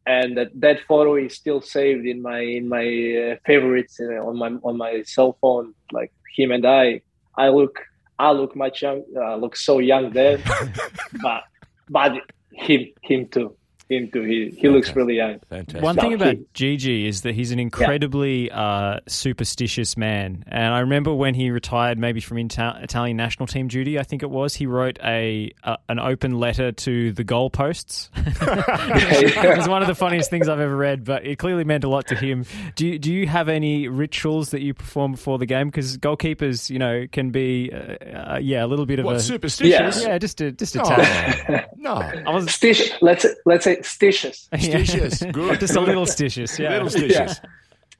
and 0.05 0.37
that, 0.37 0.49
that 0.55 0.79
photo 0.87 1.15
is 1.15 1.35
still 1.35 1.61
saved 1.61 2.05
in 2.05 2.21
my 2.21 2.39
in 2.39 2.67
my 2.69 2.85
uh, 3.23 3.35
favorites 3.45 3.99
uh, 3.99 4.25
on 4.27 4.37
my 4.37 4.49
on 4.63 4.77
my 4.77 5.03
cell 5.03 5.37
phone. 5.41 5.73
Like 5.91 6.11
him 6.35 6.51
and 6.51 6.65
I, 6.65 7.01
I 7.35 7.49
look 7.49 7.79
I 8.19 8.31
look 8.31 8.55
much 8.55 8.81
young, 8.83 9.03
uh, 9.17 9.35
look 9.35 9.55
so 9.55 9.79
young 9.79 10.11
there, 10.11 10.37
but 11.23 11.43
but 11.89 12.11
him 12.53 12.87
him 13.01 13.27
too, 13.27 13.57
him 13.91 14.09
too. 14.11 14.23
He 14.23 14.55
he 14.57 14.69
looks 14.69 14.95
really 14.95 15.15
young. 15.15 15.39
Fantastic. 15.49 15.81
One 15.81 15.95
thing 15.95 16.13
about 16.13 16.37
Gigi 16.53 17.07
is 17.07 17.21
that 17.21 17.35
he's 17.35 17.51
an 17.51 17.59
incredibly 17.59 18.51
uh, 18.51 18.99
superstitious 19.07 19.97
man. 19.97 20.43
And 20.47 20.73
I 20.73 20.79
remember 20.79 21.13
when 21.13 21.33
he 21.33 21.51
retired, 21.51 21.97
maybe 21.97 22.21
from 22.21 22.37
Ita- 22.37 22.79
Italian 22.81 23.17
national 23.17 23.47
team 23.47 23.67
duty, 23.67 23.99
I 23.99 24.03
think 24.03 24.23
it 24.23 24.29
was, 24.29 24.55
he 24.55 24.65
wrote 24.65 24.99
a, 25.03 25.51
a 25.63 25.77
an 25.89 25.99
open 25.99 26.39
letter 26.39 26.71
to 26.71 27.11
the 27.11 27.23
goalposts. 27.23 28.09
it 28.15 29.57
was 29.57 29.67
one 29.67 29.81
of 29.81 29.87
the 29.87 29.95
funniest 29.95 30.29
things 30.29 30.47
I've 30.47 30.59
ever 30.59 30.75
read, 30.75 31.03
but 31.03 31.25
it 31.25 31.37
clearly 31.37 31.63
meant 31.63 31.83
a 31.83 31.89
lot 31.89 32.07
to 32.07 32.15
him. 32.15 32.45
Do 32.75 32.87
you, 32.87 32.99
do 32.99 33.11
you 33.11 33.27
have 33.27 33.49
any 33.49 33.87
rituals 33.87 34.51
that 34.51 34.61
you 34.61 34.73
perform 34.73 35.13
before 35.13 35.37
the 35.37 35.45
game? 35.45 35.67
Because 35.67 35.97
goalkeepers, 35.97 36.69
you 36.69 36.79
know, 36.79 37.05
can 37.11 37.31
be, 37.31 37.71
uh, 37.73 38.33
uh, 38.35 38.39
yeah, 38.41 38.63
a 38.63 38.67
little 38.67 38.85
bit 38.85 38.99
of 38.99 39.05
What 39.05 39.15
a 39.15 39.19
superstitious? 39.19 40.03
yeah, 40.03 40.17
just 40.17 40.41
a 40.41 40.51
just 40.51 40.75
a 40.75 40.79
tad. 40.79 41.67
Oh, 41.71 41.75
no. 41.77 41.93
I 41.93 42.33
was 42.33 42.45
Stitious. 42.47 42.91
Let's 43.01 43.25
let's 43.45 43.63
say 43.63 43.80
stitious. 43.83 44.49
Stitious. 44.53 45.31
Good. 45.33 45.59
just 45.59 45.75
a 45.75 45.81
little 45.81 46.05
stitches, 46.05 46.57
Yeah, 46.59 46.71
Little 46.71 46.89
stitious. 46.89 47.39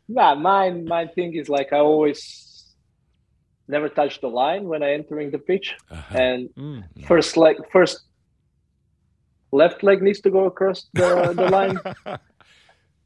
Nah, 0.08 0.36
mine 0.36 0.86
my 0.86 1.08
thing 1.08 1.36
is 1.36 1.48
like 1.48 1.72
I 1.72 1.78
always 1.78 2.74
never 3.68 3.90
touch 3.90 4.20
the 4.22 4.28
line 4.28 4.66
when 4.66 4.84
I 4.84 4.92
entering 4.92 5.32
the 5.32 5.40
pitch, 5.40 5.76
uh-huh. 5.90 6.18
and 6.18 6.50
mm. 6.56 6.84
first 7.08 7.38
leg 7.38 7.56
first 7.72 8.02
left 9.52 9.84
leg 9.84 10.02
needs 10.02 10.20
to 10.22 10.30
go 10.30 10.46
across 10.46 10.88
the, 10.94 11.34
the 11.36 11.50
line, 11.50 11.80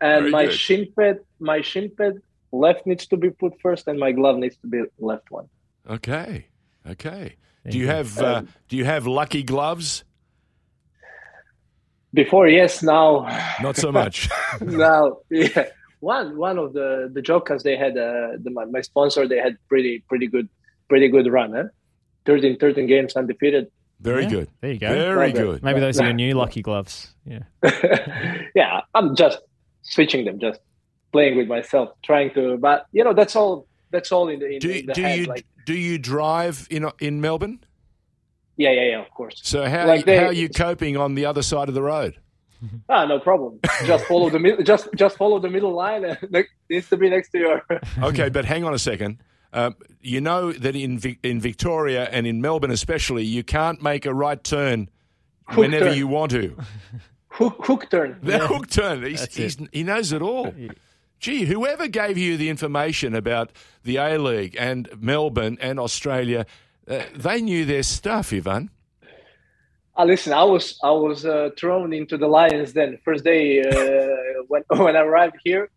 and 0.02 0.22
Very 0.24 0.32
my 0.32 0.46
good. 0.46 0.54
shin 0.54 0.88
pad 0.98 1.20
my 1.40 1.62
shin 1.62 1.92
pad 1.96 2.14
left 2.52 2.88
needs 2.88 3.06
to 3.08 3.18
be 3.18 3.30
put 3.30 3.54
first, 3.62 3.88
and 3.88 4.00
my 4.00 4.12
glove 4.12 4.38
needs 4.38 4.58
to 4.58 4.68
be 4.68 4.84
left 4.98 5.30
one. 5.30 5.48
Okay, 5.88 6.48
okay. 6.88 7.36
Do 7.70 7.78
you 7.78 7.88
have 7.88 8.18
uh, 8.20 8.44
do 8.68 8.78
you 8.78 8.86
have 8.86 9.08
lucky 9.08 9.44
gloves? 9.44 10.04
Before, 12.16 12.48
yes. 12.48 12.82
Now, 12.82 13.28
not 13.62 13.76
so 13.76 13.92
much. 13.92 14.30
now, 14.62 15.18
yeah. 15.30 15.66
One 16.00 16.38
one 16.38 16.58
of 16.58 16.74
the 16.74 17.10
the 17.12 17.22
jokers 17.22 17.64
they 17.64 17.76
had 17.76 17.98
uh, 17.98 18.38
the, 18.42 18.52
my 18.52 18.82
sponsor 18.82 19.28
they 19.28 19.38
had 19.38 19.58
pretty 19.68 20.04
pretty 20.08 20.28
good 20.28 20.48
pretty 20.88 21.10
good 21.10 21.28
run. 21.32 21.56
Eh? 21.56 21.64
13, 22.26 22.58
13 22.58 22.88
games 22.88 23.16
undefeated. 23.16 23.68
Very 24.00 24.24
yeah, 24.24 24.30
good. 24.30 24.50
There 24.62 24.72
you 24.72 24.80
go. 24.80 24.90
Very 24.90 25.32
good. 25.32 25.64
Maybe 25.64 25.80
those 25.80 26.00
are 26.00 26.06
your 26.06 26.14
new 26.14 26.34
lucky 26.34 26.62
gloves. 26.62 27.14
Yeah. 27.26 27.44
yeah, 28.56 28.82
I'm 28.94 29.16
just 29.16 29.40
switching 29.84 30.26
them, 30.26 30.40
just 30.40 30.60
playing 31.12 31.38
with 31.38 31.48
myself, 31.48 31.90
trying 32.04 32.34
to. 32.34 32.58
But 32.58 32.88
you 32.92 33.04
know, 33.04 33.14
that's 33.14 33.36
all. 33.36 33.68
That's 33.92 34.12
all 34.12 34.28
in 34.30 34.40
the 34.40 34.48
in, 34.48 34.60
do, 34.60 34.70
in 34.70 34.86
the 34.88 34.94
do 34.94 35.02
head. 35.02 35.20
You, 35.20 35.26
like, 35.26 35.46
do 35.66 35.74
you 35.74 35.98
drive 35.98 36.68
in 36.70 36.90
in 37.00 37.22
Melbourne? 37.22 37.60
Yeah, 38.58 38.72
yeah, 38.72 38.84
yeah. 38.84 39.02
Of 39.02 39.12
course. 39.12 39.40
So 39.44 39.68
how 39.68 39.88
like 39.88 40.06
they, 40.06 40.18
how 40.18 40.26
are 40.26 40.34
you 40.34 40.50
coping 40.50 40.98
on 40.98 41.16
the 41.16 41.26
other 41.26 41.42
side 41.42 41.68
of 41.68 41.76
the 41.76 41.82
road? 41.82 42.18
Ah, 42.90 43.06
no 43.06 43.20
problem. 43.20 43.60
Just 43.86 44.06
follow 44.06 44.30
the 44.30 44.40
middle. 44.40 44.64
Just 44.64 44.88
just 44.96 45.18
follow 45.18 45.40
the 45.40 45.50
middle 45.50 45.74
line. 45.74 46.04
It 46.22 46.48
needs 46.70 46.90
to 46.90 46.98
be 46.98 47.10
next 47.10 47.30
to 47.32 47.38
your. 47.38 47.66
okay, 48.02 48.30
but 48.30 48.46
hang 48.46 48.64
on 48.64 48.74
a 48.74 48.80
second. 48.80 49.22
Um, 49.54 49.76
you 50.02 50.20
know 50.20 50.52
that 50.52 50.76
in 50.76 51.00
in 51.22 51.40
Victoria 51.40 52.06
and 52.06 52.26
in 52.26 52.42
Melbourne 52.42 52.72
especially, 52.72 53.24
you 53.24 53.44
can't 53.44 53.84
make 53.84 54.06
a 54.06 54.14
right 54.14 54.44
turn 54.44 54.90
hook 55.48 55.58
whenever 55.58 55.90
turn. 55.90 55.98
you 55.98 56.08
want 56.08 56.32
to. 56.32 56.58
Hook, 57.28 57.66
hook 57.66 57.90
turn. 57.90 58.18
The 58.24 58.32
yeah. 58.32 58.48
hook 58.48 58.70
turn. 58.70 59.04
He's, 59.04 59.36
he's, 59.36 59.58
he 59.72 59.84
knows 59.84 60.14
it 60.14 60.22
all. 60.22 60.54
Gee, 61.20 61.46
whoever 61.46 61.88
gave 61.88 62.18
you 62.18 62.38
the 62.38 62.50
information 62.50 63.14
about 63.14 63.52
the 63.84 63.98
A 63.98 64.18
League 64.18 64.56
and 64.60 64.90
Melbourne 65.00 65.58
and 65.60 65.80
Australia, 65.80 66.46
uh, 66.88 67.04
they 67.16 67.42
knew 67.42 67.66
their 67.66 67.84
stuff, 67.84 68.32
Ivan. 68.34 68.70
Uh, 69.98 70.06
listen, 70.06 70.34
I 70.34 70.44
was 70.44 70.78
I 70.84 70.92
was 70.92 71.26
uh, 71.26 71.50
thrown 71.58 71.94
into 71.94 72.18
the 72.18 72.28
lions 72.28 72.74
then. 72.74 73.00
First 73.06 73.24
day 73.24 73.62
uh, 73.62 74.44
when 74.48 74.64
when 74.84 74.96
I 74.96 75.02
arrived 75.02 75.38
here, 75.44 75.70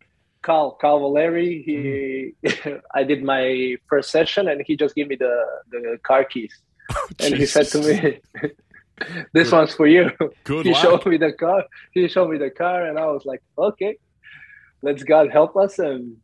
Carl 0.43 0.73
Carl 0.81 1.01
Valeri. 1.01 1.63
He, 1.63 2.49
mm. 2.49 2.81
I 2.95 3.05
did 3.05 3.23
my 3.23 3.77
first 3.89 4.11
session, 4.11 4.49
and 4.49 4.63
he 4.67 4.77
just 4.77 4.95
gave 4.95 5.09
me 5.09 5.17
the 5.17 5.35
the 5.71 5.99
car 6.03 6.25
keys, 6.25 6.55
oh, 6.93 7.09
and 7.21 7.35
he 7.35 7.47
said 7.47 7.69
to 7.69 7.79
me, 7.79 8.21
"This 9.33 9.51
Good. 9.51 9.53
one's 9.53 9.75
for 9.75 9.87
you." 9.87 10.11
Good 10.45 10.67
he 10.67 10.73
luck. 10.73 10.83
showed 10.83 11.07
me 11.07 11.17
the 11.17 11.33
car. 11.33 11.65
He 11.93 12.09
showed 12.09 12.31
me 12.31 12.39
the 12.39 12.51
car, 12.51 12.87
and 12.87 12.99
I 12.99 13.07
was 13.07 13.25
like, 13.25 13.43
"Okay, 13.57 13.99
let's 14.83 15.05
God 15.05 15.31
help 15.31 15.57
us." 15.57 15.79
And 15.79 16.17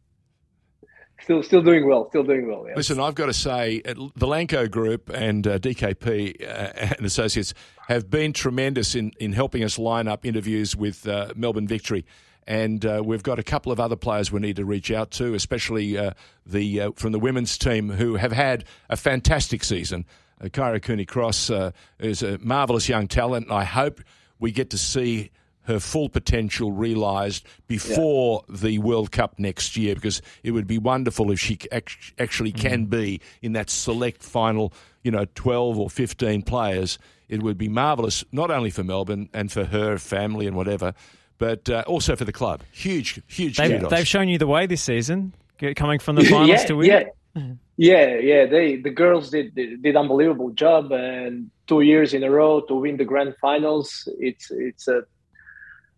still 1.22 1.42
still 1.42 1.62
doing 1.62 1.87
well 1.87 2.09
still 2.09 2.22
doing 2.22 2.48
well 2.48 2.66
listen 2.77 3.00
i've 3.00 3.14
got 3.14 3.27
to 3.27 3.33
say 3.33 3.81
the 3.85 4.27
lanco 4.27 4.70
group 4.70 5.09
and 5.11 5.46
uh, 5.46 5.59
dkp 5.59 6.42
uh, 6.42 6.44
and 6.96 7.07
associates 7.07 7.55
have 7.88 8.11
been 8.11 8.33
tremendous 8.33 8.94
in, 8.94 9.12
in 9.20 9.33
helping 9.33 9.62
us 9.62 9.79
line 9.79 10.09
up 10.09 10.24
interviews 10.24 10.77
with 10.77 11.07
uh, 11.07 11.33
melbourne 11.37 11.66
victory. 11.68 12.05
And 12.46 12.85
uh, 12.85 13.03
we've 13.05 13.22
got 13.22 13.38
a 13.38 13.42
couple 13.42 13.72
of 13.72 13.81
other 13.81 13.96
players 13.96 14.31
we 14.31 14.40
need 14.40 14.57
to 14.57 14.64
reach 14.64 14.90
out 14.90 15.11
to, 15.12 15.35
especially 15.35 15.96
uh, 15.96 16.11
the 16.44 16.81
uh, 16.81 16.90
from 16.94 17.12
the 17.12 17.18
women's 17.18 17.57
team 17.57 17.88
who 17.88 18.16
have 18.16 18.33
had 18.33 18.64
a 18.90 18.96
fantastic 18.96 19.64
season. 19.64 20.05
Uh, 20.40 20.46
Kyra 20.46 20.83
Cooney 20.83 21.07
Cross 21.07 21.50
is 21.98 22.22
a 22.22 22.38
marvellous 22.38 22.87
young 22.87 23.09
talent, 23.09 23.46
and 23.46 23.55
I 23.55 23.64
hope 23.64 24.03
we 24.38 24.50
get 24.50 24.70
to 24.70 24.79
see 24.79 25.31
her 25.64 25.81
full 25.81 26.09
potential 26.09 26.72
realised 26.72 27.46
before 27.66 28.44
yeah. 28.48 28.57
the 28.57 28.79
World 28.79 29.12
Cup 29.12 29.38
next 29.38 29.77
year, 29.77 29.94
because 29.94 30.22
it 30.42 30.53
would 30.53 30.66
be 30.66 30.79
wonderful 30.79 31.31
if 31.31 31.40
she 31.40 31.59
actually 31.72 32.53
mm-hmm. 32.53 32.66
can 32.66 32.87
be 32.87 33.20
in 33.42 33.53
that 33.53 33.70
select 33.70 34.22
final, 34.22 34.72
you 35.03 35.11
know, 35.11 35.27
twelve 35.35 35.79
or 35.79 35.90
fifteen 35.90 36.42
players. 36.42 36.98
It 37.29 37.42
would 37.42 37.59
be 37.59 37.68
marvellous, 37.68 38.24
not 38.33 38.50
only 38.50 38.70
for 38.70 38.85
Melbourne 38.85 39.29
and 39.33 39.50
for 39.50 39.64
her 39.64 39.96
family 39.96 40.46
and 40.46 40.57
whatever, 40.57 40.94
but 41.38 41.68
uh, 41.68 41.83
also 41.87 42.16
for 42.16 42.24
the 42.24 42.33
club. 42.33 42.62
Huge, 42.72 43.20
huge. 43.27 43.57
They've, 43.57 43.88
they've, 43.88 44.07
shown 44.07 44.29
you 44.29 44.38
the 44.38 44.46
way 44.46 44.66
this 44.66 44.83
season, 44.83 45.33
coming 45.77 45.98
from 45.98 46.16
the 46.16 46.24
finals 46.31 46.48
yeah, 46.48 46.66
to 46.66 46.74
win. 46.74 46.87
Yeah. 46.87 47.42
yeah, 47.77 48.16
yeah. 48.16 48.46
They 48.46 48.77
the 48.77 48.90
girls 48.90 49.31
did 49.31 49.55
did 49.55 49.96
unbelievable 49.96 50.50
job, 50.50 50.92
and 50.92 51.50
two 51.66 51.81
years 51.81 52.14
in 52.14 52.22
a 52.22 52.31
row 52.31 52.61
to 52.61 52.74
win 52.74 52.96
the 52.96 53.05
grand 53.05 53.35
finals. 53.40 54.09
It's 54.18 54.50
it's 54.50 54.88
a 54.88 55.05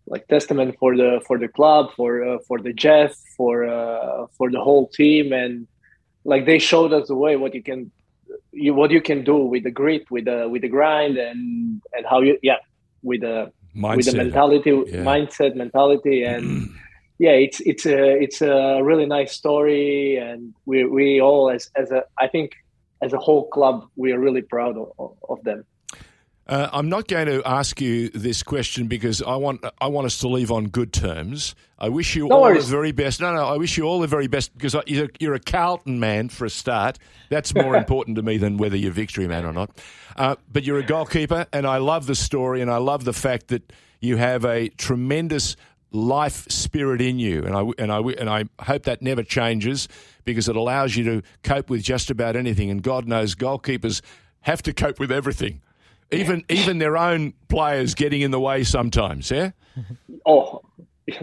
like 0.07 0.27
testament 0.27 0.75
for 0.79 0.95
the 0.95 1.21
for 1.27 1.37
the 1.37 1.47
club, 1.47 1.91
for 1.95 2.23
uh, 2.23 2.39
for 2.47 2.59
the 2.59 2.73
Jeff, 2.73 3.15
for 3.35 3.65
uh, 3.65 4.27
for 4.37 4.49
the 4.49 4.59
whole 4.59 4.87
team, 4.87 5.33
and 5.33 5.67
like 6.23 6.45
they 6.45 6.59
showed 6.59 6.93
us 6.93 7.07
the 7.07 7.15
way 7.15 7.35
what 7.35 7.53
you 7.53 7.61
can 7.61 7.91
you 8.51 8.73
what 8.73 8.91
you 8.91 9.01
can 9.01 9.23
do 9.23 9.37
with 9.37 9.63
the 9.63 9.71
grit, 9.71 10.09
with 10.09 10.25
the 10.25 10.47
with 10.49 10.61
the 10.61 10.69
grind, 10.69 11.17
and 11.17 11.81
and 11.93 12.05
how 12.09 12.21
you 12.21 12.37
yeah 12.41 12.57
with 13.03 13.21
the 13.21 13.51
mindset. 13.75 13.97
with 13.97 14.05
the 14.05 14.17
mentality, 14.17 14.69
yeah. 14.69 15.03
mindset, 15.03 15.55
mentality, 15.55 16.23
and 16.23 16.69
yeah, 17.19 17.31
it's 17.31 17.59
it's 17.61 17.85
a 17.85 18.21
it's 18.21 18.41
a 18.41 18.81
really 18.81 19.05
nice 19.05 19.33
story, 19.33 20.17
and 20.17 20.53
we 20.65 20.85
we 20.85 21.21
all 21.21 21.49
as 21.49 21.69
as 21.75 21.91
a 21.91 22.03
I 22.17 22.27
think 22.27 22.51
as 23.01 23.13
a 23.13 23.17
whole 23.17 23.47
club 23.49 23.87
we 23.95 24.11
are 24.11 24.19
really 24.19 24.41
proud 24.41 24.77
of, 24.77 25.17
of 25.29 25.43
them. 25.43 25.65
Uh, 26.47 26.69
I'm 26.71 26.87
not 26.87 27.09
going 27.09 27.27
to 27.27 27.45
ask 27.45 27.81
you 27.81 28.07
this 28.09 28.41
question 28.41 28.87
because 28.87 29.21
I 29.21 29.35
want 29.35 29.65
I 29.81 29.87
want 29.87 30.05
us 30.05 30.19
to 30.19 30.29
leave 30.29 30.49
on 30.49 30.67
good 30.67 30.93
terms. 30.93 31.55
I 31.77 31.89
wish 31.89 32.15
you 32.15 32.29
no 32.29 32.35
all 32.37 32.41
worries. 32.43 32.69
the 32.69 32.71
very 32.71 32.93
best. 32.93 33.19
No, 33.19 33.33
no, 33.33 33.45
I 33.45 33.57
wish 33.57 33.77
you 33.77 33.83
all 33.83 33.99
the 33.99 34.07
very 34.07 34.27
best 34.27 34.57
because 34.57 34.73
you're, 34.87 35.09
you're 35.19 35.33
a 35.33 35.41
Carlton 35.41 35.99
man 35.99 36.29
for 36.29 36.45
a 36.45 36.49
start. 36.49 36.99
That's 37.29 37.53
more 37.53 37.75
important 37.77 38.15
to 38.15 38.21
me 38.21 38.37
than 38.37 38.55
whether 38.55 38.77
you're 38.77 38.93
victory 38.93 39.27
man 39.27 39.45
or 39.45 39.51
not. 39.51 39.71
Uh, 40.15 40.35
but 40.51 40.63
you're 40.63 40.79
a 40.79 40.85
goalkeeper, 40.85 41.47
and 41.51 41.67
I 41.67 41.77
love 41.77 42.07
the 42.07 42.15
story, 42.15 42.61
and 42.61 42.71
I 42.71 42.77
love 42.77 43.03
the 43.03 43.13
fact 43.13 43.49
that 43.49 43.73
you 43.99 44.15
have 44.15 44.45
a 44.45 44.69
tremendous 44.69 45.57
life 45.91 46.49
spirit 46.49 47.01
in 47.01 47.19
you, 47.19 47.43
and 47.43 47.55
I 47.57 47.63
and 47.77 47.91
I 47.91 47.99
and 47.99 48.29
I 48.29 48.45
hope 48.61 48.83
that 48.83 49.01
never 49.01 49.21
changes 49.21 49.89
because 50.23 50.47
it 50.47 50.55
allows 50.55 50.95
you 50.95 51.03
to 51.03 51.23
cope 51.43 51.69
with 51.69 51.83
just 51.83 52.09
about 52.09 52.37
anything. 52.37 52.69
And 52.71 52.81
God 52.81 53.05
knows 53.05 53.35
goalkeepers 53.35 54.01
have 54.41 54.61
to 54.61 54.71
cope 54.73 54.97
with 54.97 55.11
everything 55.11 55.61
even 56.11 56.43
even 56.49 56.77
their 56.77 56.97
own 56.97 57.33
players 57.47 57.95
getting 57.95 58.21
in 58.21 58.31
the 58.31 58.39
way 58.39 58.63
sometimes. 58.63 59.31
Yeah. 59.31 59.51
Oh, 60.25 60.61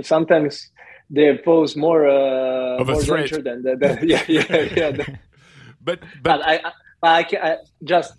sometimes 0.02 0.70
they 1.10 1.36
pose 1.36 1.76
more 1.76 2.08
uh, 2.08 2.78
of 2.78 2.88
a 2.88 2.92
more 2.92 3.02
threat 3.02 3.44
than, 3.44 3.62
the, 3.62 3.76
the, 3.76 4.06
yeah 4.06 4.24
yeah 4.26 4.60
yeah. 4.74 4.90
but, 5.82 6.00
but 6.00 6.00
but 6.22 6.40
I, 6.42 6.60
I, 7.02 7.18
I, 7.20 7.26
I 7.42 7.56
just 7.82 8.14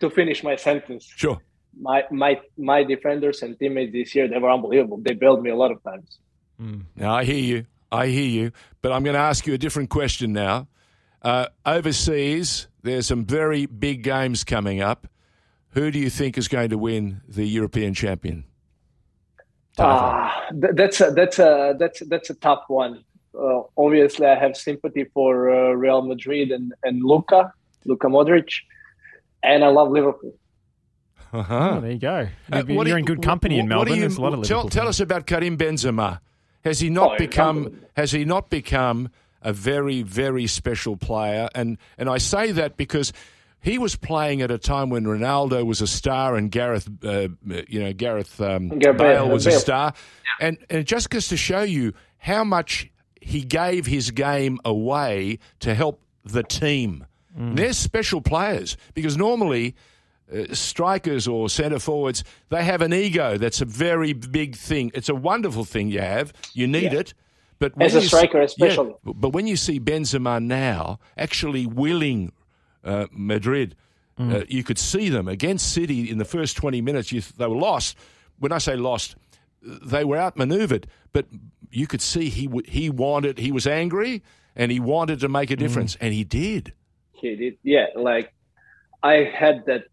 to 0.00 0.08
finish 0.08 0.42
my 0.42 0.56
sentence. 0.56 1.04
Sure. 1.14 1.38
My 1.78 2.04
my 2.10 2.40
my 2.56 2.84
defenders 2.84 3.42
and 3.42 3.58
teammates 3.58 3.92
this 3.92 4.14
year 4.14 4.28
they 4.28 4.38
were 4.38 4.50
unbelievable. 4.50 4.98
They 4.98 5.12
bailed 5.12 5.42
me 5.42 5.50
a 5.50 5.56
lot 5.56 5.72
of 5.72 5.82
times. 5.82 6.18
Mm. 6.60 6.84
Now 6.96 7.14
I 7.14 7.24
hear 7.24 7.42
you. 7.42 7.66
I 7.92 8.06
hear 8.06 8.28
you. 8.28 8.52
But 8.82 8.92
I'm 8.92 9.02
going 9.02 9.14
to 9.14 9.20
ask 9.20 9.46
you 9.46 9.54
a 9.54 9.58
different 9.58 9.90
question 9.90 10.32
now. 10.32 10.68
Uh, 11.22 11.46
overseas, 11.66 12.68
there's 12.82 13.06
some 13.06 13.24
very 13.24 13.66
big 13.66 14.02
games 14.02 14.44
coming 14.44 14.80
up. 14.80 15.06
Who 15.72 15.90
do 15.90 15.98
you 15.98 16.10
think 16.10 16.36
is 16.36 16.48
going 16.48 16.70
to 16.70 16.78
win 16.78 17.20
the 17.28 17.46
European 17.46 17.94
champion? 17.94 18.44
Ah, 19.78 20.48
uh, 20.48 20.52
that's 20.72 21.00
a, 21.00 21.10
that's 21.12 21.38
a 21.38 21.76
that's 21.78 22.00
that's 22.08 22.30
a 22.30 22.34
tough 22.34 22.64
one. 22.68 23.04
Uh, 23.38 23.62
obviously, 23.78 24.26
I 24.26 24.34
have 24.34 24.56
sympathy 24.56 25.04
for 25.14 25.50
uh, 25.50 25.72
Real 25.72 26.02
Madrid 26.02 26.50
and 26.50 26.74
and 26.82 27.02
Luka, 27.04 27.52
Luka 27.84 28.08
Modric, 28.08 28.50
and 29.42 29.64
I 29.64 29.68
love 29.68 29.90
Liverpool. 29.90 30.34
Uh-huh. 31.32 31.74
Oh, 31.76 31.80
there 31.80 31.92
you 31.92 31.98
go. 31.98 32.28
Uh, 32.52 32.64
you're, 32.66 32.88
you're 32.88 32.98
in 32.98 33.04
good 33.04 33.22
company 33.22 33.60
in 33.60 33.68
Melbourne. 33.68 33.94
You, 33.94 34.00
There's 34.00 34.16
a 34.16 34.20
lot 34.20 34.32
of 34.32 34.40
Liverpool. 34.40 34.62
Tell, 34.62 34.68
tell 34.68 34.88
us 34.88 34.98
about 34.98 35.26
Karim 35.26 35.56
Benzema. 35.56 36.20
Has 36.64 36.80
he 36.80 36.90
not 36.90 37.12
oh, 37.12 37.18
become? 37.18 37.80
Has 37.96 38.10
he 38.10 38.24
not 38.24 38.50
become 38.50 39.10
a 39.40 39.52
very 39.52 40.02
very 40.02 40.46
special 40.46 40.96
player? 40.96 41.48
And 41.54 41.78
and 41.96 42.10
I 42.10 42.18
say 42.18 42.52
that 42.52 42.76
because 42.76 43.12
he 43.60 43.78
was 43.78 43.96
playing 43.96 44.42
at 44.42 44.50
a 44.50 44.58
time 44.58 44.90
when 44.90 45.04
Ronaldo 45.04 45.64
was 45.66 45.80
a 45.80 45.86
star 45.86 46.34
and 46.36 46.50
Gareth, 46.50 46.88
uh, 47.04 47.28
you 47.68 47.80
know, 47.80 47.92
Gareth 47.92 48.40
um, 48.40 48.68
Bale 48.68 49.28
was 49.28 49.46
a 49.46 49.52
star, 49.52 49.92
and 50.40 50.58
and 50.70 50.86
just 50.86 51.10
goes 51.10 51.28
to 51.28 51.36
show 51.36 51.62
you 51.62 51.92
how 52.18 52.42
much 52.42 52.90
he 53.20 53.42
gave 53.42 53.86
his 53.86 54.10
game 54.10 54.58
away 54.64 55.38
to 55.60 55.74
help 55.74 56.00
the 56.24 56.42
team. 56.42 57.06
Mm. 57.38 57.56
They're 57.56 57.72
special 57.72 58.20
players 58.20 58.76
because 58.94 59.16
normally. 59.16 59.74
Uh, 60.32 60.54
strikers 60.54 61.26
or 61.26 61.48
centre 61.48 61.80
forwards, 61.80 62.22
they 62.50 62.62
have 62.62 62.82
an 62.82 62.94
ego. 62.94 63.36
That's 63.36 63.60
a 63.60 63.64
very 63.64 64.12
big 64.12 64.54
thing. 64.54 64.92
It's 64.94 65.08
a 65.08 65.14
wonderful 65.16 65.64
thing 65.64 65.90
you 65.90 65.98
have. 65.98 66.32
You 66.54 66.68
need 66.68 66.92
yeah. 66.92 67.00
it. 67.00 67.14
But 67.58 67.72
as 67.82 67.96
a 67.96 68.00
striker, 68.00 68.46
see, 68.46 68.64
especially. 68.64 68.94
Yeah, 69.04 69.12
but 69.16 69.30
when 69.30 69.48
you 69.48 69.56
see 69.56 69.80
Benzema 69.80 70.40
now 70.40 71.00
actually 71.16 71.66
willing 71.66 72.30
uh, 72.84 73.06
Madrid. 73.10 73.76
Mm. 74.18 74.34
Uh, 74.34 74.44
you 74.48 74.62
could 74.62 74.78
see 74.78 75.08
them 75.08 75.28
against 75.28 75.72
City 75.72 76.10
in 76.10 76.18
the 76.18 76.24
first 76.24 76.56
20 76.56 76.80
minutes. 76.80 77.10
You, 77.12 77.22
they 77.38 77.46
were 77.46 77.56
lost. 77.56 77.96
When 78.38 78.52
I 78.52 78.58
say 78.58 78.76
lost, 78.76 79.16
they 79.62 80.04
were 80.04 80.16
outmaneuvered, 80.16 80.86
but 81.12 81.26
you 81.70 81.86
could 81.86 82.00
see 82.00 82.28
he 82.28 82.48
he 82.66 82.90
wanted 82.90 83.38
he 83.38 83.52
was 83.52 83.66
angry 83.66 84.22
and 84.56 84.72
he 84.72 84.80
wanted 84.80 85.20
to 85.20 85.28
make 85.28 85.50
a 85.50 85.56
mm. 85.56 85.58
difference, 85.58 85.94
mm. 85.96 85.98
and 86.02 86.14
he 86.14 86.24
did. 86.24 86.72
He 87.12 87.36
did, 87.36 87.58
yeah. 87.62 87.86
Like 87.94 88.32
I 89.02 89.24
had 89.24 89.66
that 89.66 89.84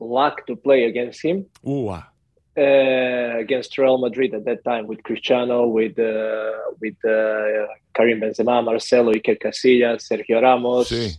luck 0.00 0.46
to 0.46 0.56
play 0.56 0.84
against 0.84 1.22
him. 1.22 1.46
Ooh. 1.66 1.88
Uh, 1.88 3.36
against 3.38 3.76
Real 3.76 3.98
Madrid 3.98 4.32
at 4.32 4.46
that 4.46 4.64
time 4.64 4.86
with 4.86 5.02
Cristiano, 5.02 5.66
with 5.66 5.98
uh, 5.98 6.52
with 6.80 6.96
uh, 7.04 7.66
Karim 7.94 8.20
Benzema, 8.20 8.64
Marcelo, 8.64 9.12
Iker 9.12 9.38
Casillas, 9.38 10.08
Sergio 10.08 10.40
Ramos. 10.40 10.88
Sí. 10.88 11.16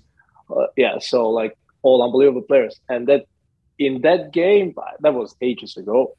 Uh, 0.49 0.67
yeah, 0.75 0.99
so 0.99 1.29
like 1.29 1.57
all 1.81 2.03
unbelievable 2.03 2.41
players. 2.41 2.79
And 2.89 3.07
that 3.07 3.25
in 3.79 4.01
that 4.01 4.31
game, 4.31 4.75
that 5.01 5.13
was 5.13 5.35
ages 5.41 5.77
ago. 5.77 6.15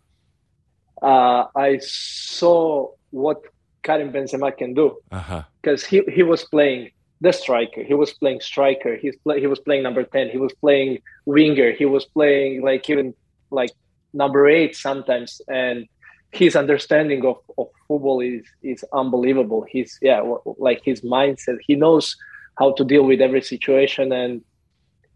Uh, 1.02 1.46
I 1.56 1.78
saw 1.78 2.90
what 3.10 3.42
Karim 3.82 4.12
Benzema 4.12 4.56
can 4.56 4.74
do 4.74 4.96
because 5.08 5.84
uh-huh. 5.84 5.88
he 5.88 6.02
he 6.12 6.22
was 6.22 6.44
playing 6.44 6.90
the 7.20 7.32
striker. 7.32 7.82
He 7.82 7.94
was 7.94 8.12
playing 8.12 8.40
striker. 8.40 8.96
He's 8.96 9.16
play, 9.16 9.40
he 9.40 9.46
was 9.46 9.60
playing 9.60 9.82
number 9.82 10.04
ten. 10.04 10.28
He 10.28 10.38
was 10.38 10.52
playing 10.54 10.98
winger. 11.24 11.72
He 11.72 11.86
was 11.86 12.04
playing 12.04 12.62
like 12.62 12.88
even 12.90 13.14
like 13.50 13.70
number 14.12 14.48
eight 14.48 14.76
sometimes, 14.76 15.40
and 15.48 15.86
his 16.30 16.56
understanding 16.56 17.24
of, 17.24 17.36
of 17.56 17.68
football 17.86 18.20
is 18.20 18.44
is 18.62 18.84
unbelievable. 18.92 19.64
He's 19.68 19.98
yeah, 20.02 20.20
like 20.58 20.82
his 20.84 21.00
mindset. 21.00 21.58
He 21.66 21.74
knows 21.74 22.16
how 22.58 22.72
to 22.72 22.84
deal 22.84 23.04
with 23.04 23.20
every 23.20 23.42
situation, 23.42 24.12
and 24.12 24.42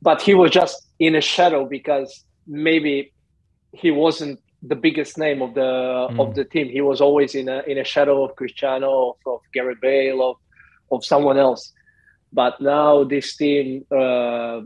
but 0.00 0.20
he 0.22 0.34
was 0.34 0.50
just 0.50 0.86
in 0.98 1.14
a 1.14 1.20
shadow 1.20 1.66
because 1.66 2.24
maybe 2.46 3.12
he 3.72 3.90
wasn't 3.90 4.40
the 4.62 4.76
biggest 4.76 5.18
name 5.18 5.42
of 5.42 5.54
the 5.54 5.60
mm. 6.10 6.20
of 6.20 6.34
the 6.34 6.44
team. 6.44 6.68
He 6.68 6.80
was 6.80 7.00
always 7.00 7.34
in 7.34 7.48
a 7.48 7.62
in 7.66 7.78
a 7.78 7.84
shadow 7.84 8.24
of 8.24 8.36
Cristiano, 8.36 9.10
of, 9.10 9.16
of 9.26 9.40
Gareth 9.52 9.80
Bale, 9.80 10.22
of 10.22 10.36
of 10.90 11.04
someone 11.04 11.38
else. 11.38 11.72
But 12.32 12.60
now 12.60 13.04
this 13.04 13.36
team 13.36 13.84
uh, 13.90 14.62